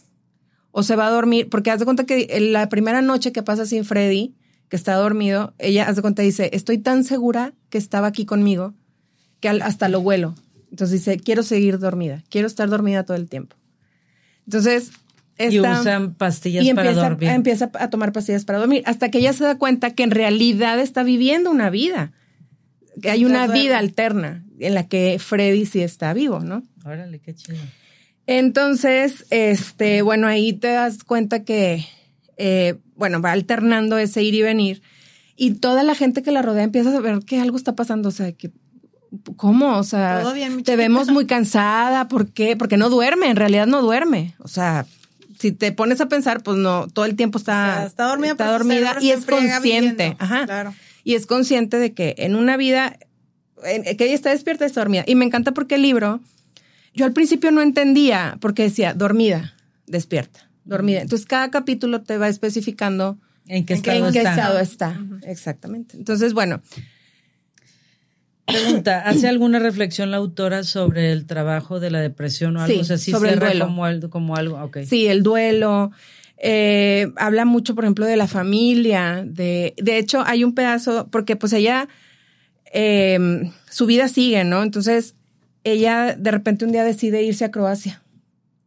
[0.70, 3.66] O se va a dormir, porque haz de cuenta que la primera noche que pasa
[3.66, 4.34] sin Freddy,
[4.68, 8.24] que está dormido, ella haz de cuenta y dice, estoy tan segura que estaba aquí
[8.24, 8.74] conmigo
[9.40, 10.34] que hasta lo vuelo.
[10.70, 13.56] Entonces dice, quiero seguir dormida, quiero estar dormida todo el tiempo.
[14.46, 14.92] Entonces...
[15.38, 17.30] y usan pastillas y para dormir.
[17.30, 20.78] Empieza a tomar pastillas para dormir, hasta que ella se da cuenta que en realidad
[20.80, 22.12] está viviendo una vida,
[23.02, 26.62] que hay una vida alterna en la que Freddy sí está vivo, ¿no?
[26.84, 27.58] Órale, qué chido.
[28.26, 31.84] Entonces, este, bueno, ahí te das cuenta que,
[32.36, 34.82] eh, bueno, va alternando ese ir y venir
[35.36, 38.12] y toda la gente que la rodea empieza a ver que algo está pasando, o
[38.12, 38.50] sea, que
[39.36, 39.78] ¿cómo?
[39.78, 40.22] O sea,
[40.64, 42.56] te vemos muy cansada, ¿por qué?
[42.56, 44.34] Porque no duerme, en realidad no duerme.
[44.38, 44.86] O sea,
[45.38, 48.96] si te pones a pensar, pues no, todo el tiempo está, está dormida, está dormida
[49.00, 50.16] y es consciente.
[50.18, 50.44] Ajá.
[50.44, 50.74] Claro.
[51.02, 52.98] Y es consciente de que en una vida,
[53.62, 55.04] que ella está despierta, está dormida.
[55.06, 56.20] Y me encanta porque el libro,
[56.94, 59.54] yo al principio no entendía, porque decía dormida,
[59.86, 61.00] despierta, dormida.
[61.00, 64.30] Entonces cada capítulo te va especificando en qué estado, en qué está.
[64.34, 65.00] estado está.
[65.22, 65.96] Exactamente.
[65.96, 66.60] Entonces, bueno,
[68.52, 72.84] Pregunta, ¿hace alguna reflexión la autora sobre el trabajo de la depresión o algo?
[72.84, 73.66] Sí, sobre el duelo.
[73.66, 74.86] Como, algo, como algo, okay.
[74.86, 75.90] Sí, el duelo.
[76.36, 79.22] Eh, habla mucho, por ejemplo, de la familia.
[79.26, 81.88] De, de hecho, hay un pedazo, porque pues ella,
[82.72, 83.18] eh,
[83.70, 84.62] su vida sigue, ¿no?
[84.62, 85.14] Entonces,
[85.64, 88.02] ella de repente un día decide irse a Croacia.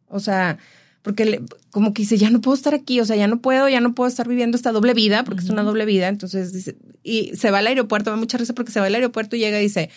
[0.08, 0.58] O sea,
[1.04, 3.82] porque como que dice, ya no puedo estar aquí, o sea, ya no puedo, ya
[3.82, 7.36] no puedo estar viviendo esta doble vida, porque es una doble vida, entonces dice, y
[7.36, 9.64] se va al aeropuerto, va mucha risa porque se va al aeropuerto y llega y
[9.64, 9.90] dice,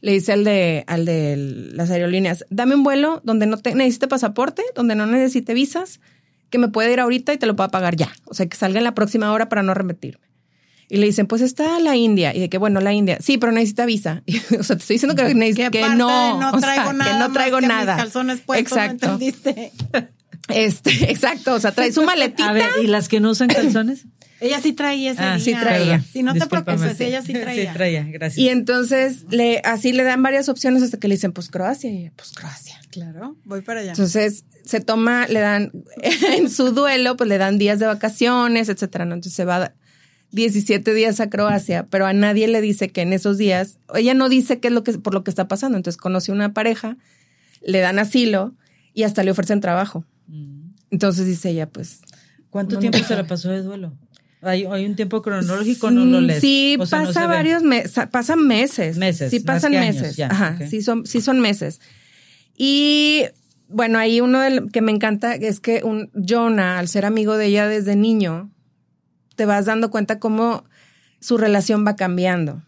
[0.00, 1.36] le dice al de, al de
[1.74, 6.00] las aerolíneas, dame un vuelo donde no te, necesite pasaporte, donde no necesite visas,
[6.50, 8.78] que me puede ir ahorita y te lo pueda pagar ya, o sea, que salga
[8.78, 10.26] en la próxima hora para no repetirme.
[10.90, 12.34] Y le dicen, pues está la India.
[12.34, 13.18] Y de que, bueno, la India.
[13.20, 14.22] Sí, pero necesita visa.
[14.58, 16.40] o sea, te estoy diciendo que, que, que no.
[16.40, 17.12] no traigo nada.
[17.12, 17.96] Que no traigo nada.
[17.98, 19.18] calzones puestos, Exacto.
[20.48, 22.50] Este, exacto, o sea, trae su maletita.
[22.50, 24.06] A ver, ¿y las que no usan calzones?
[24.40, 26.00] Ella sí traía ese ah, Sí traía.
[26.00, 27.72] Si no te preocupes, ella sí traía.
[27.72, 28.38] Sí traía, gracias.
[28.38, 32.10] Y entonces le, así le dan varias opciones hasta que le dicen, pues Croacia, y
[32.10, 32.78] pues Croacia.
[32.90, 33.90] Claro, voy para allá.
[33.90, 35.72] Entonces se toma, le dan,
[36.36, 39.14] en su duelo, pues le dan días de vacaciones, etcétera, ¿no?
[39.14, 39.74] Entonces se va
[40.30, 44.28] 17 días a Croacia, pero a nadie le dice que en esos días, ella no
[44.28, 45.76] dice qué es lo que, por lo que está pasando.
[45.76, 46.96] Entonces conoce una pareja,
[47.60, 48.54] le dan asilo
[48.94, 50.04] y hasta le ofrecen trabajo.
[50.28, 50.70] Mm.
[50.90, 52.00] Entonces dice ella, pues.
[52.50, 53.92] ¿Cuánto tiempo se la pasó de duelo?
[54.40, 56.40] Hay, hay un tiempo cronológico, no lo lees.
[56.40, 58.96] Sí, pasa varios meses, pasan meses.
[58.96, 59.30] Meses.
[59.30, 60.18] Sí, pasan meses.
[60.20, 61.80] Ajá, sí son, sí son meses.
[62.56, 63.24] Y
[63.68, 67.46] bueno, ahí uno del, que me encanta es que un Jonah, al ser amigo de
[67.46, 68.50] ella desde niño,
[69.36, 70.64] te vas dando cuenta cómo
[71.20, 72.62] su relación va cambiando.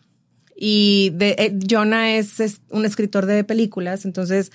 [0.56, 4.52] Y de, eh, Jonah es, un escritor de películas, entonces,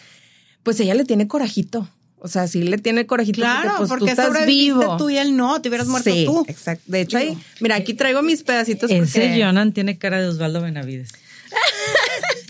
[0.63, 1.89] pues ella le tiene corajito.
[2.19, 4.97] O sea, sí le tiene corajito claro, porque, pues, tú estás vivo.
[4.97, 6.45] tú y él no, te hubieras muerto sí, tú.
[6.47, 6.84] exacto.
[6.88, 8.89] De hecho, ahí, mira, aquí traigo mis pedacitos.
[8.89, 11.12] Ese Jonan tiene cara de Osvaldo Benavides.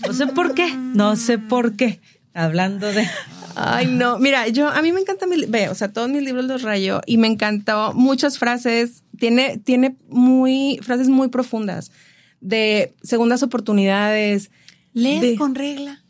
[0.06, 2.00] No sé por qué, no sé por qué.
[2.32, 3.08] Hablando de.
[3.54, 4.18] Ay, no.
[4.18, 7.00] Mira, yo, a mí me encanta mi, ve, o sea, todos mis libros los rayo
[7.06, 9.02] y me encantó muchas frases.
[9.18, 11.90] Tiene, tiene muy, frases muy profundas
[12.40, 14.50] de segundas oportunidades.
[14.92, 16.02] ¿Lees con regla?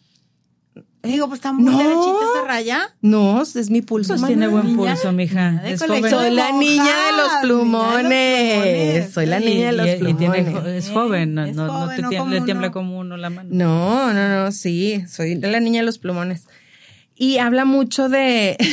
[1.06, 2.94] Digo, pues está muy no, derechita esa raya.
[3.00, 4.14] No, es mi pulso.
[4.14, 5.62] Pues tiene buen pulso, mija.
[5.78, 9.12] Soy la niña de los plumones.
[9.12, 10.66] Soy la niña de los plumones.
[10.66, 13.48] es joven, no, no, te le tiembla como uno la mano.
[13.52, 16.46] No, no, no, sí, soy la niña de los plumones.
[17.14, 18.56] Y habla mucho de...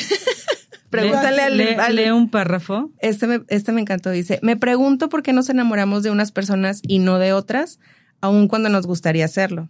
[0.89, 2.91] Pregúntale al, lee, un párrafo.
[2.99, 4.11] Este me, este me encantó.
[4.11, 7.79] Dice, me pregunto por qué nos enamoramos de unas personas y no de otras,
[8.21, 9.69] aun cuando nos gustaría hacerlo.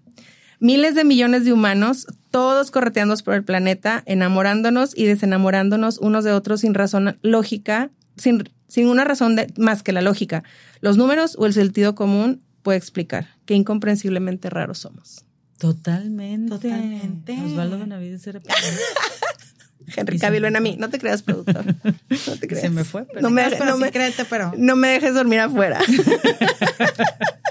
[0.63, 6.31] Miles de millones de humanos, todos correteando por el planeta, enamorándonos y desenamorándonos unos de
[6.31, 10.45] otros sin razón lógica, sin, sin una razón de, más que la lógica.
[10.79, 15.25] Los números o el sentido común puede explicar qué incomprensiblemente raros somos.
[15.57, 16.49] Totalmente.
[16.51, 17.33] Totalmente.
[17.43, 18.39] Osvaldo Benavides era
[19.97, 20.77] Henry Cavill, ven a mí.
[20.79, 21.65] No te creas, productor.
[21.65, 22.61] No te creas.
[22.61, 23.03] Se me fue.
[23.03, 23.91] Pero no, me, no, me,
[24.29, 24.53] pero...
[24.57, 25.81] no me dejes dormir afuera.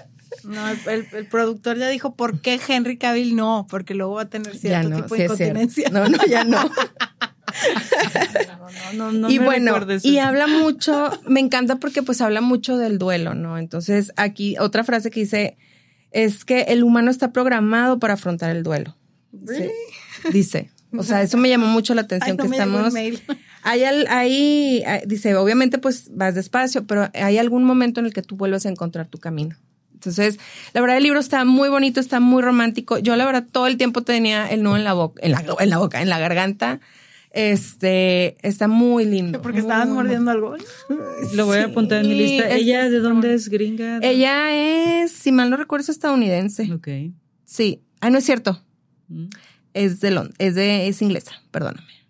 [0.44, 3.66] No, el, productor ya dijo, ¿por qué Henry Cavill no?
[3.68, 5.90] Porque luego va a tener cierto tipo de incontinencia.
[5.90, 6.62] No, no, ya no.
[8.94, 13.34] no, no, y bueno, y habla mucho, me encanta porque pues habla mucho del duelo,
[13.34, 13.58] ¿no?
[13.58, 15.56] Entonces aquí otra frase que dice
[16.10, 18.96] es que el humano está programado para afrontar el duelo.
[20.32, 22.94] Dice, o sea, eso me llamó mucho la atención que estamos.
[23.64, 28.36] Hay, ahí, dice, obviamente pues vas despacio, pero hay algún momento en el que tú
[28.36, 29.56] vuelves a encontrar tu camino.
[30.02, 30.40] Entonces,
[30.72, 32.98] la verdad, el libro está muy bonito, está muy romántico.
[32.98, 35.70] Yo, la verdad, todo el tiempo tenía el nudo en la boca, en la, en
[35.70, 36.80] la boca, en la garganta.
[37.30, 39.40] Este, está muy lindo.
[39.40, 40.56] Porque estaban mordiendo algo.
[41.34, 42.50] Lo voy a apuntar en mi lista.
[42.50, 44.00] ¿Ella de dónde es gringa?
[44.02, 46.70] Ella es, si mal no recuerdo, es estadounidense.
[46.72, 46.88] Ok.
[47.44, 47.82] Sí.
[48.00, 48.60] Ah, no es cierto.
[49.08, 49.26] Mm.
[49.74, 52.01] Es de Londres, es de, es inglesa, perdóname.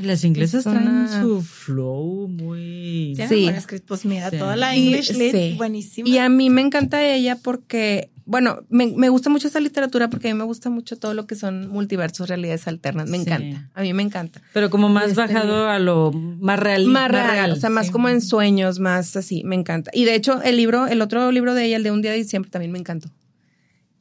[0.00, 3.14] Las inglesas traen su flow muy...
[3.28, 3.50] Sí.
[3.86, 6.08] Pues mira, toda la English lit, buenísima.
[6.08, 10.30] Y a mí me encanta ella porque, bueno, me, me, gusta mucho esta literatura porque
[10.30, 13.08] a mí me gusta mucho todo lo que son multiversos, realidades alternas.
[13.08, 13.70] Me encanta.
[13.74, 14.40] A mí me encanta.
[14.54, 16.86] Pero como más este, bajado a lo más real.
[16.86, 17.52] Más real.
[17.52, 19.42] o sea, más como en sueños, más así.
[19.44, 19.90] Me encanta.
[19.92, 22.18] Y de hecho, el libro, el otro libro de ella, el de Un día de
[22.18, 23.10] diciembre, también me encantó.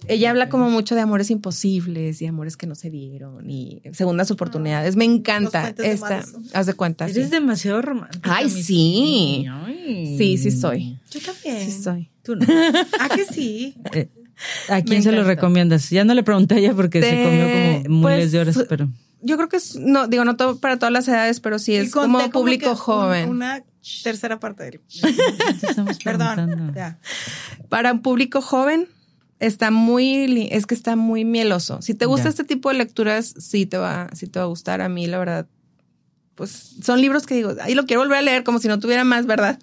[0.08, 4.32] Ella habla como mucho de amores imposibles y amores que no se dieron y segundas
[4.32, 4.96] oportunidades.
[4.96, 6.24] Me encanta esta.
[6.54, 7.08] Haz de cuenta.
[7.08, 8.36] Eres demasiado romántica.
[8.36, 9.46] Ay, sí.
[10.18, 11.00] Sí, sí soy.
[11.12, 11.72] Yo también.
[11.72, 12.10] Sí soy.
[12.24, 12.46] Tú no.
[13.00, 13.76] ¿A que sí?
[13.94, 14.10] Eh,
[14.70, 15.90] ¿A quién se lo recomiendas?
[15.90, 17.46] Ya no le pregunté a ella porque se comió
[17.86, 18.90] como miles pues, de horas, pero.
[19.24, 21.92] Yo creo que es, no, digo, no todo, para todas las edades, pero sí es
[21.92, 23.30] como público joven.
[23.30, 23.64] una
[24.04, 24.82] tercera parte del.
[26.04, 26.74] Perdón.
[26.76, 26.98] Ya.
[27.70, 28.88] Para un público joven,
[29.42, 31.82] está muy, es que está muy mieloso.
[31.82, 34.82] Si te gusta este tipo de lecturas, sí te va, sí te va a gustar.
[34.82, 35.48] A mí, la verdad,
[36.36, 39.04] pues son libros que digo, ahí lo quiero volver a leer como si no tuviera
[39.04, 39.60] más, ¿verdad?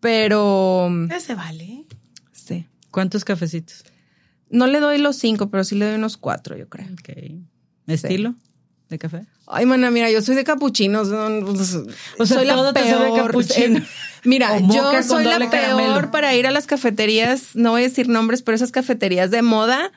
[0.00, 0.90] Pero.
[1.10, 1.86] Ese vale.
[2.32, 2.66] Sí.
[2.90, 3.84] ¿Cuántos cafecitos?
[4.50, 6.88] No le doy los cinco, pero sí le doy unos cuatro, yo creo.
[6.92, 7.10] Ok.
[7.86, 8.34] ¿Estilo?
[8.88, 9.24] ¿De café?
[9.48, 11.08] Ay, mana, mira, yo soy de capuchinos.
[11.08, 11.74] Pues,
[12.18, 13.34] o sea, soy la peor.
[14.24, 18.42] mira, yo soy la peor para ir a las cafeterías, no voy a decir nombres,
[18.42, 19.92] pero esas cafeterías de moda.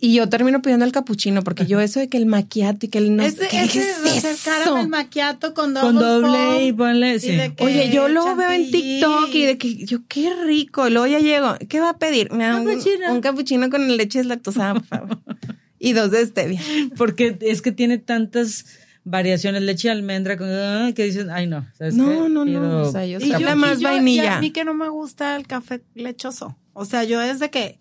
[0.00, 2.98] Y yo termino pidiendo el capuchino porque yo eso de que el maquiato y que
[2.98, 4.78] el no es, ¿qué es, eso?
[4.78, 7.36] el maquiato con doble, con doble y ponle sí.
[7.58, 11.18] Oye, yo lo veo en TikTok y de que yo qué rico, y luego ya
[11.18, 12.30] llego, ¿qué va a pedir?
[12.30, 12.68] Me un,
[13.10, 15.18] un, capuchino con leche lactosada, por favor.
[15.78, 16.60] y dos de stevia.
[16.96, 18.64] Porque es que tiene tantas
[19.04, 20.48] variaciones, leche de almendra, con,
[20.94, 21.66] que dicen, ay no.
[21.92, 24.36] no, no, no, o sea, yo y más vainilla.
[24.36, 26.58] a mí que no me gusta el café lechoso.
[26.74, 27.78] O sea, yo es de que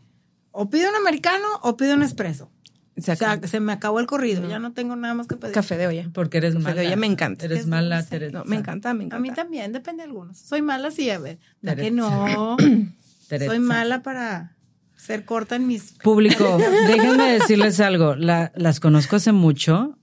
[0.52, 2.52] o pido un americano o pido un espresso.
[2.98, 5.54] O sea, se me acabó el corrido, ya no tengo nada más que pedir.
[5.54, 6.10] Café de olla.
[6.14, 6.74] Porque eres mala.
[6.74, 7.46] de olla me encanta.
[7.46, 9.18] Eres mala, No, me encanta, me encanta.
[9.18, 10.40] A mí también, depende de algunos.
[10.40, 11.38] Soy mala, sí, a ver.
[11.62, 12.58] que no.
[13.30, 14.57] Soy mala para
[14.98, 15.94] ser corta en mis...
[16.04, 18.16] Público, déjenme decirles algo.
[18.16, 19.98] las conozco hace mucho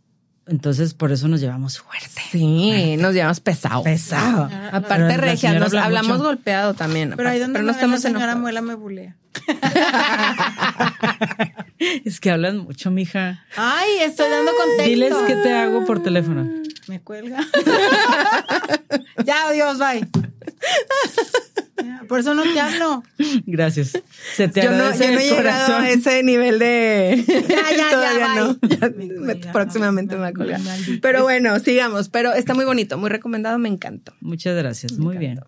[0.47, 2.23] Entonces, por eso nos llevamos fuerte.
[2.31, 3.83] Sí, nos llevamos pesado.
[3.83, 4.49] Pesado.
[4.73, 7.15] Aparte, regia, nos hablamos golpeado también.
[7.17, 9.17] Pero ahí donde pero no estamos la señora muela me bulea.
[12.05, 13.45] es que hablan mucho, mija.
[13.57, 14.85] Ay, estoy dando contexto.
[14.85, 16.49] Diles qué te hago por teléfono.
[16.87, 17.39] Me cuelga.
[19.25, 20.09] ya, adiós, bye.
[22.09, 23.03] Por eso no te hablo.
[23.47, 23.99] Gracias.
[24.35, 27.25] Se te yo no, yo no he llegado a ese nivel de.
[27.27, 29.53] Ya, ya, Todavía no.
[29.53, 30.61] próximamente me va a colgar.
[31.01, 32.09] Pero bueno, sigamos.
[32.09, 34.15] Pero está muy bonito, muy recomendado, me encantó.
[34.21, 34.93] Muchas gracias.
[34.99, 35.41] muy bien.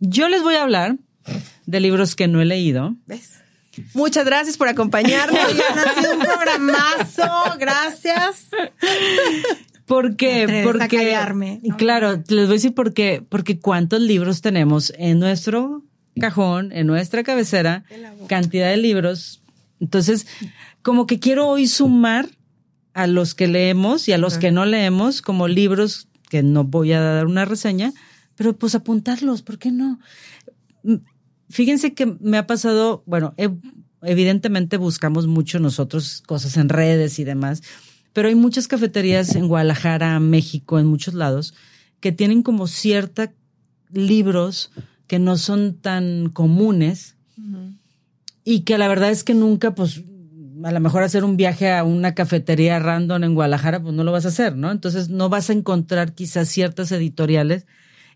[0.00, 0.96] Yo les voy a hablar
[1.66, 2.96] de libros que no he leído.
[3.06, 3.42] ¿Ves?
[3.94, 5.38] Muchas gracias por acompañarnos.
[5.86, 7.58] ha sido un programazo.
[7.58, 8.48] Gracias.
[9.86, 10.62] ¿Por qué?
[10.64, 11.16] Porque,
[11.78, 13.24] claro, les voy a decir por qué.
[13.26, 15.84] Porque cuántos libros tenemos en nuestro
[16.20, 17.84] cajón, en nuestra cabecera,
[18.26, 19.42] cantidad de libros.
[19.80, 20.26] Entonces,
[20.82, 22.28] como que quiero hoy sumar
[22.94, 26.92] a los que leemos y a los que no leemos como libros que no voy
[26.92, 27.92] a dar una reseña,
[28.36, 30.00] pero pues apuntarlos, ¿por qué no?
[31.50, 33.34] Fíjense que me ha pasado, bueno,
[34.02, 37.62] evidentemente buscamos mucho nosotros cosas en redes y demás,
[38.16, 41.52] pero hay muchas cafeterías en Guadalajara, México, en muchos lados,
[42.00, 43.34] que tienen como cierta
[43.92, 44.70] libros
[45.06, 47.16] que no son tan comunes
[48.42, 50.02] y que la verdad es que nunca, pues,
[50.64, 54.12] a lo mejor hacer un viaje a una cafetería random en Guadalajara, pues no lo
[54.12, 54.70] vas a hacer, ¿no?
[54.70, 57.66] Entonces no vas a encontrar quizás ciertas editoriales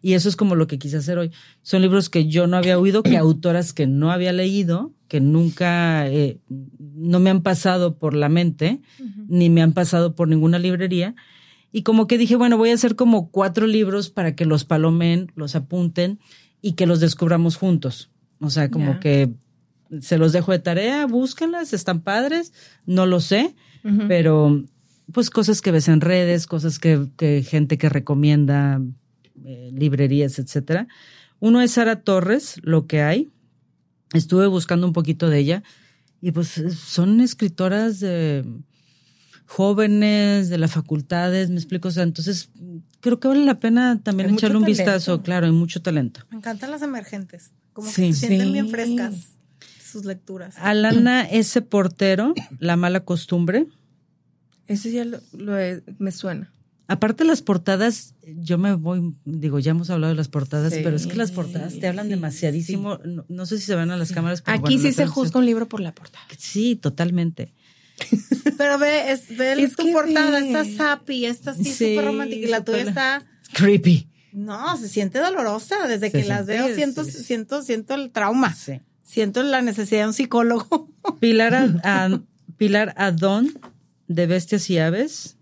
[0.01, 1.31] y eso es como lo que quise hacer hoy.
[1.61, 6.09] Son libros que yo no había oído, que autoras que no había leído, que nunca,
[6.09, 8.81] eh, no me han pasado por la mente,
[9.27, 11.17] ni me han pasado por ninguna librería.
[11.73, 15.33] Y como que dije, bueno, voy a hacer como cuatro libros para que los palomen,
[15.35, 16.21] los apunten
[16.63, 18.13] y que los descubramos juntos.
[18.39, 19.33] O sea, como que
[20.01, 22.53] se los dejo de tarea, búsquenlas, están padres,
[22.87, 23.57] no lo sé,
[24.07, 24.63] pero
[25.13, 28.81] pues cosas que ves en redes, cosas que, que gente que recomienda
[29.45, 30.87] eh, librerías, etcétera.
[31.41, 33.29] Uno es Sara Torres, Lo que hay.
[34.13, 35.63] Estuve buscando un poquito de ella
[36.21, 38.45] y pues son escritoras de
[39.47, 42.51] jóvenes, de las facultades, me explico, o sea, entonces
[43.01, 46.21] creo que vale la pena también echarle un vistazo, claro, hay mucho talento.
[46.31, 49.41] Me encantan las emergentes, como que se sienten bien frescas
[49.91, 50.55] sus lecturas.
[50.59, 51.61] Alana S.
[51.63, 53.67] Portero, La mala costumbre.
[54.67, 55.21] Ese ya lo,
[55.99, 56.53] me suena.
[56.91, 61.07] Aparte las portadas, yo me voy, digo, ya hemos hablado de las portadas, pero es
[61.07, 62.99] que las portadas te hablan demasiadísimo.
[63.29, 64.43] No, sé si se ven a las cámaras.
[64.43, 66.25] Pero Aquí sí se juzga un libro por la portada.
[66.37, 67.55] Sí, totalmente.
[68.59, 72.83] Pero ve, es, ve tu portada, está sappy, está así súper romántica y la tuya
[72.83, 73.25] está...
[73.53, 74.09] Creepy.
[74.33, 75.87] No, se siente dolorosa.
[75.87, 78.57] Desde que las veo siento, siento, siento el trauma.
[79.05, 80.91] Siento la necesidad de un psicólogo.
[81.21, 81.81] Pilar,
[82.57, 83.61] Pilar Adón,
[84.09, 85.37] de Bestias y Aves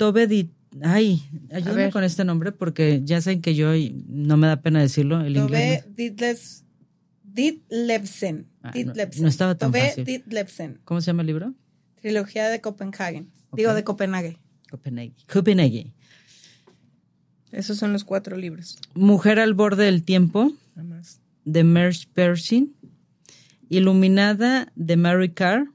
[0.00, 0.48] Tove
[0.82, 1.22] Ay,
[1.52, 3.72] ayúdame con este nombre porque ya saben que yo
[4.08, 5.20] no me da pena decirlo.
[5.20, 5.84] El Tove
[7.22, 8.46] Ditlevsen.
[8.62, 8.72] Ah,
[9.18, 10.04] no, estaba tan Tove fácil.
[10.06, 10.80] Ditlevsen.
[10.86, 11.54] ¿Cómo se llama el libro?
[12.00, 13.30] Trilogía de Copenhagen.
[13.52, 14.38] Digo, de Copenhague.
[14.70, 15.12] Copenhague.
[15.30, 15.92] Copenhague.
[17.52, 18.78] Esos son los cuatro libros.
[18.94, 20.50] Mujer al borde del tiempo.
[21.44, 22.74] De Merce Pershing.
[23.68, 25.66] Iluminada de Mary Carr.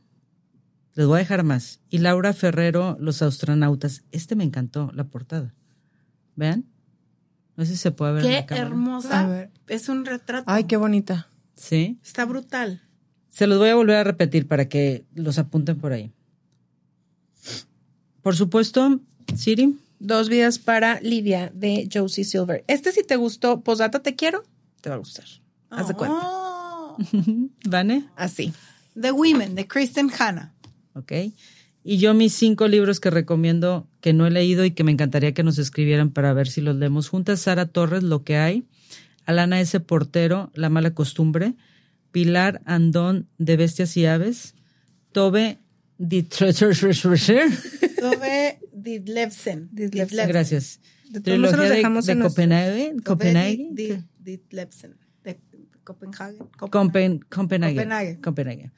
[0.95, 1.81] Les voy a dejar más.
[1.89, 4.03] Y Laura Ferrero, Los astronautas.
[4.11, 5.53] Este me encantó, la portada.
[6.35, 6.65] ¿Vean?
[7.55, 8.45] No sé si se puede ver.
[8.45, 9.49] Qué hermosa.
[9.67, 10.45] Es un retrato.
[10.47, 11.29] Ay, qué bonita.
[11.53, 11.99] Sí.
[12.03, 12.81] Está brutal.
[13.29, 16.11] Se los voy a volver a repetir para que los apunten por ahí.
[18.21, 18.99] Por supuesto,
[19.35, 19.77] Siri.
[19.99, 22.63] Dos vidas para Lidia de Josie Silver.
[22.67, 24.43] Este si te gustó, posdata te quiero,
[24.81, 25.25] te va a gustar.
[25.69, 26.19] Haz de cuenta.
[26.23, 26.97] Oh.
[27.65, 28.07] ¿Vane?
[28.15, 28.53] Así.
[28.99, 30.54] The Women, de Kristen Hanna.
[30.95, 31.11] ¿Ok?
[31.83, 35.35] Y yo mis cinco libros que recomiendo que no he leído y que me encantaría
[35.35, 37.41] que nos escribieran para ver si los leemos juntas.
[37.41, 38.65] Sara Torres, Lo que hay.
[39.25, 39.79] Alana S.
[39.81, 41.53] Portero, La mala costumbre.
[42.11, 44.55] Pilar Andón, De bestias y aves.
[45.11, 45.59] Tove
[47.99, 49.69] Tove Ditlevsen.
[50.27, 50.79] Gracias.
[51.09, 52.95] De Trilogía de, de Copenhague.
[53.03, 53.69] Copenhague.
[55.83, 57.19] Copenhague.
[57.29, 58.21] Copenhague.
[58.21, 58.71] Copenhague.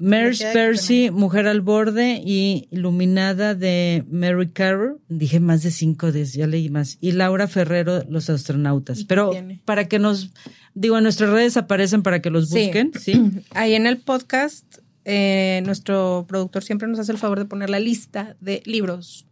[0.00, 4.98] Merce Percy, Mujer al Borde y Iluminada de Mary Carroll.
[5.08, 6.98] Dije más de cinco, de, ya leí más.
[7.00, 9.04] Y Laura Ferrero, Los astronautas.
[9.04, 9.32] Pero
[9.64, 10.32] para que nos,
[10.74, 12.92] digo, en nuestras redes aparecen para que los busquen.
[12.98, 13.20] Sí.
[13.50, 17.80] Ahí en el podcast, eh, nuestro productor siempre nos hace el favor de poner la
[17.80, 19.26] lista de libros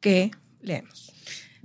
[0.00, 0.30] que
[0.62, 1.09] leemos.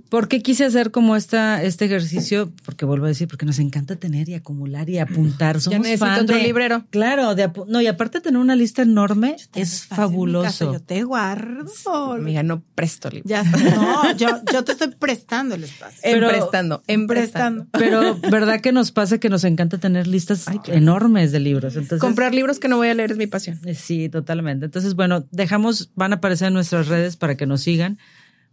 [0.08, 2.52] ¿Por qué quise hacer como esta, este ejercicio?
[2.64, 5.60] Porque vuelvo a decir, porque nos encanta tener y acumular y apuntar.
[5.60, 6.84] Somos ya necesito otro librero.
[6.90, 10.72] Claro, de no, y aparte tener una lista enorme es fabuloso.
[10.72, 11.66] yo te guardo.
[12.12, 13.28] Amiga, no presto libros.
[13.28, 16.00] Ya No, yo, yo te estoy prestando el espacio.
[16.02, 17.66] Emprestando, emprestando.
[17.72, 21.74] Pero, ¿verdad que nos pasa que nos encanta tener listas enormes de libros?
[21.74, 23.58] Entonces, Comprar libros que no voy a leer es mi pasión.
[23.64, 24.66] Eh, sí, totalmente.
[24.66, 27.98] Entonces, bueno, dejamos, van a aparecer en nuestras redes para que nos sigan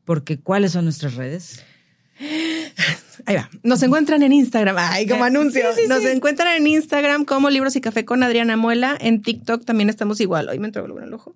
[0.06, 1.64] porque ¿cuáles son nuestras redes?
[3.26, 3.50] Ahí va.
[3.64, 4.76] Nos encuentran en Instagram.
[4.80, 5.64] Ay, como anuncio.
[5.88, 8.98] Nos encuentran en Instagram como Libros y Café con Adriana Muela.
[9.00, 10.50] En TikTok también estamos igual.
[10.50, 11.36] Hoy me entró algo en el ojo.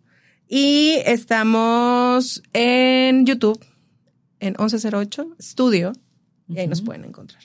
[0.50, 3.60] Y estamos en YouTube,
[4.40, 5.94] en 1108 Studio.
[6.48, 7.42] Y ahí nos pueden encontrar.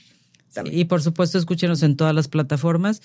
[0.66, 3.02] y por supuesto, escúchenos en todas las plataformas.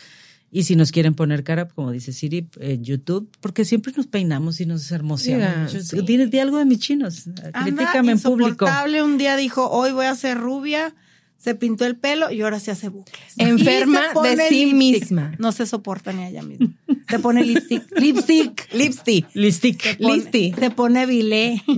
[0.52, 4.62] Y si nos quieren poner cara, como dice Siri, en YouTube, porque siempre nos peinamos
[4.62, 5.76] y nos hermoseamos.
[6.06, 7.26] Tiene algo de mis chinos.
[7.64, 8.66] Critícame en público.
[9.04, 10.96] Un día dijo, hoy voy a ser rubia,
[11.38, 13.34] se pintó el pelo y ahora se hace bucles.
[13.38, 15.34] Enferma de sí misma.
[15.38, 16.70] No se soporta ni ella misma.
[17.10, 17.86] Se pone lipstick.
[17.98, 18.68] lipstick.
[18.74, 19.26] Lipstick.
[19.34, 19.82] Lipstick.
[19.82, 21.64] Se pone, Se pone bilé.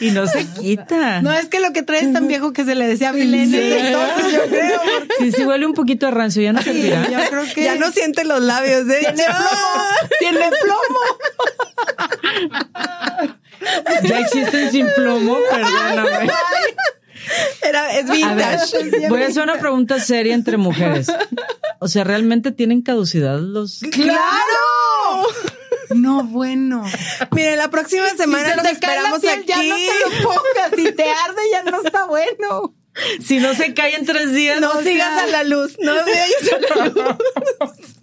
[0.00, 1.22] y no se quita.
[1.22, 3.60] No, es que lo que trae es tan viejo que se le decía milenio.
[3.60, 4.80] Entonces yo creo.
[5.18, 7.08] Sí, sí, huele un poquito a rancio, ya no se tira.
[7.10, 7.64] Yo creo que.
[7.64, 9.00] Ya no siente los labios, ¿eh?
[9.00, 9.84] Tiene plomo.
[10.18, 11.00] Tiene plomo.
[14.02, 16.30] Ya existen sin plomo, perdóname.
[17.62, 19.08] Era, es vintage.
[19.08, 21.06] voy a hacer una pregunta seria entre mujeres.
[21.78, 23.80] O sea, ¿realmente tienen caducidad los...?
[23.90, 24.63] ¡Claro!
[25.90, 26.84] No, bueno.
[27.32, 29.46] Mire, la próxima semana si nos esperamos aquí.
[29.46, 30.70] Ya no te lo pongas.
[30.76, 32.74] Si te arde, ya no está bueno.
[33.20, 34.60] Si no se cae en tres días.
[34.60, 35.76] No, sigas a la luz.
[35.80, 37.93] No vayas a la luz.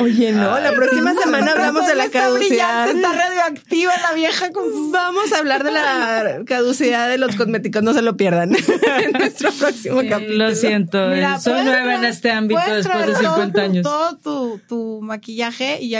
[0.00, 2.90] Oye, no, la próxima semana hablamos de la caducidad.
[2.90, 7.94] Está radioactiva la vieja con Vamos a hablar de la caducidad de los cosméticos, no
[7.94, 8.54] se lo pierdan
[9.04, 10.48] en nuestro próximo capítulo.
[10.48, 10.98] Lo siento,
[11.40, 13.82] soy nueva en este ámbito después de 50 años.
[13.84, 15.94] Todo tu, tu maquillaje y,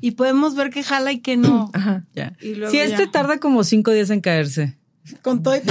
[0.00, 1.70] y podemos ver que jala y que no.
[1.74, 2.34] Ajá, ya.
[2.40, 4.76] si este tarda como cinco días en caerse.
[5.22, 5.54] Con todo.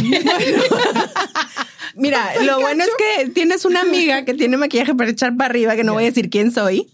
[1.96, 5.76] Mira, lo bueno es que tienes una amiga que tiene maquillaje para echar para arriba,
[5.76, 6.88] que no voy a decir quién soy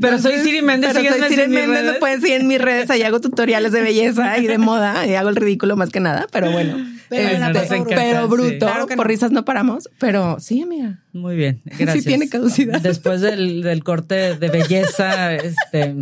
[0.00, 0.92] pero soy Siri Méndez.
[0.94, 2.90] Pero soy Siri Méndez, me pueden seguir en mis redes.
[2.90, 5.06] Ahí hago tutoriales de belleza y de moda.
[5.06, 6.76] Y hago el ridículo más que nada, pero bueno.
[7.10, 8.66] Pero, este, bruto.
[8.96, 9.88] por risas no paramos.
[10.00, 11.00] Pero sí, amiga.
[11.12, 11.60] Muy bien.
[11.64, 11.94] Gracias.
[11.94, 12.80] Sí tiene caducidad.
[12.80, 15.94] Después del, del corte de belleza, este.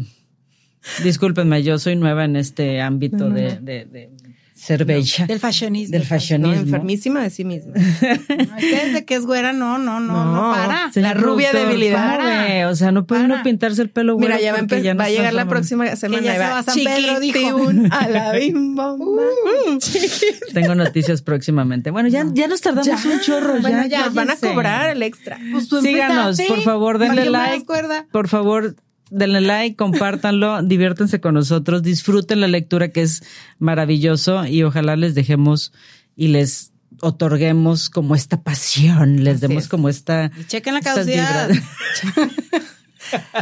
[1.03, 4.11] Discúlpenme, yo soy nueva en este ámbito de, de
[4.63, 5.27] ser bella.
[5.27, 5.93] del fashionismo.
[5.93, 6.55] Del fashionismo.
[6.55, 7.73] enfermísima de sí misma.
[7.75, 10.91] No, es que desde que es güera, no, no, no, no, para.
[10.95, 12.71] La rubia debilidad.
[12.71, 14.37] O sea, no puede uno pintarse el pelo güero.
[14.37, 16.21] Mira, ya va, ya va a llegar la próxima semana.
[16.21, 17.71] Que ya se va a San Pedro, dijo.
[17.91, 19.79] a la bim uh,
[20.55, 21.91] Tengo noticias próximamente.
[21.91, 23.61] Bueno, ya, ya nos tardamos un chorro.
[23.61, 25.41] Bueno, ya, nos van a cobrar el extra.
[25.51, 27.67] Pues Síganos, por favor, denle like.
[28.13, 28.77] Por favor,
[29.13, 33.23] denle like, compártanlo, diviértanse con nosotros, disfruten la lectura que es
[33.59, 35.73] maravilloso y ojalá les dejemos
[36.17, 40.31] y les otorguemos como esta pasión, les demos como esta...
[40.39, 41.51] Y chequen la caducidad.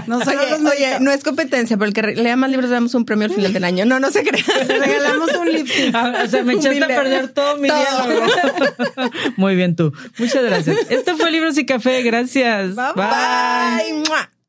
[0.07, 3.05] No oye, oye, no es competencia, pero el que lea más libros le damos un
[3.05, 3.85] premio al final del año.
[3.85, 4.43] No, no se crea.
[4.67, 5.95] Le regalamos un lipstick.
[5.95, 9.11] Ah, o sea, me echaste a perder todo mi día.
[9.37, 9.93] Muy bien tú.
[10.19, 10.77] Muchas gracias.
[10.89, 12.03] Esto fue Libros y Café.
[12.03, 12.75] Gracias.
[12.75, 12.95] bye.
[12.97, 14.40] bye.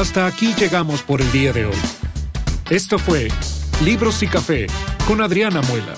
[0.00, 1.76] Hasta aquí llegamos por el día de hoy.
[2.70, 3.28] Esto fue
[3.84, 4.66] Libros y Café
[5.06, 5.92] con Adriana Muela,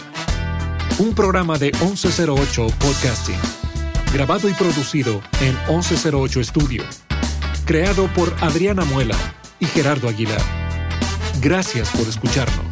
[0.99, 3.39] un programa de 1108 Podcasting,
[4.13, 6.83] grabado y producido en 1108 Studio,
[7.65, 9.15] creado por Adriana Muela
[9.61, 10.43] y Gerardo Aguilar.
[11.41, 12.72] Gracias por escucharnos.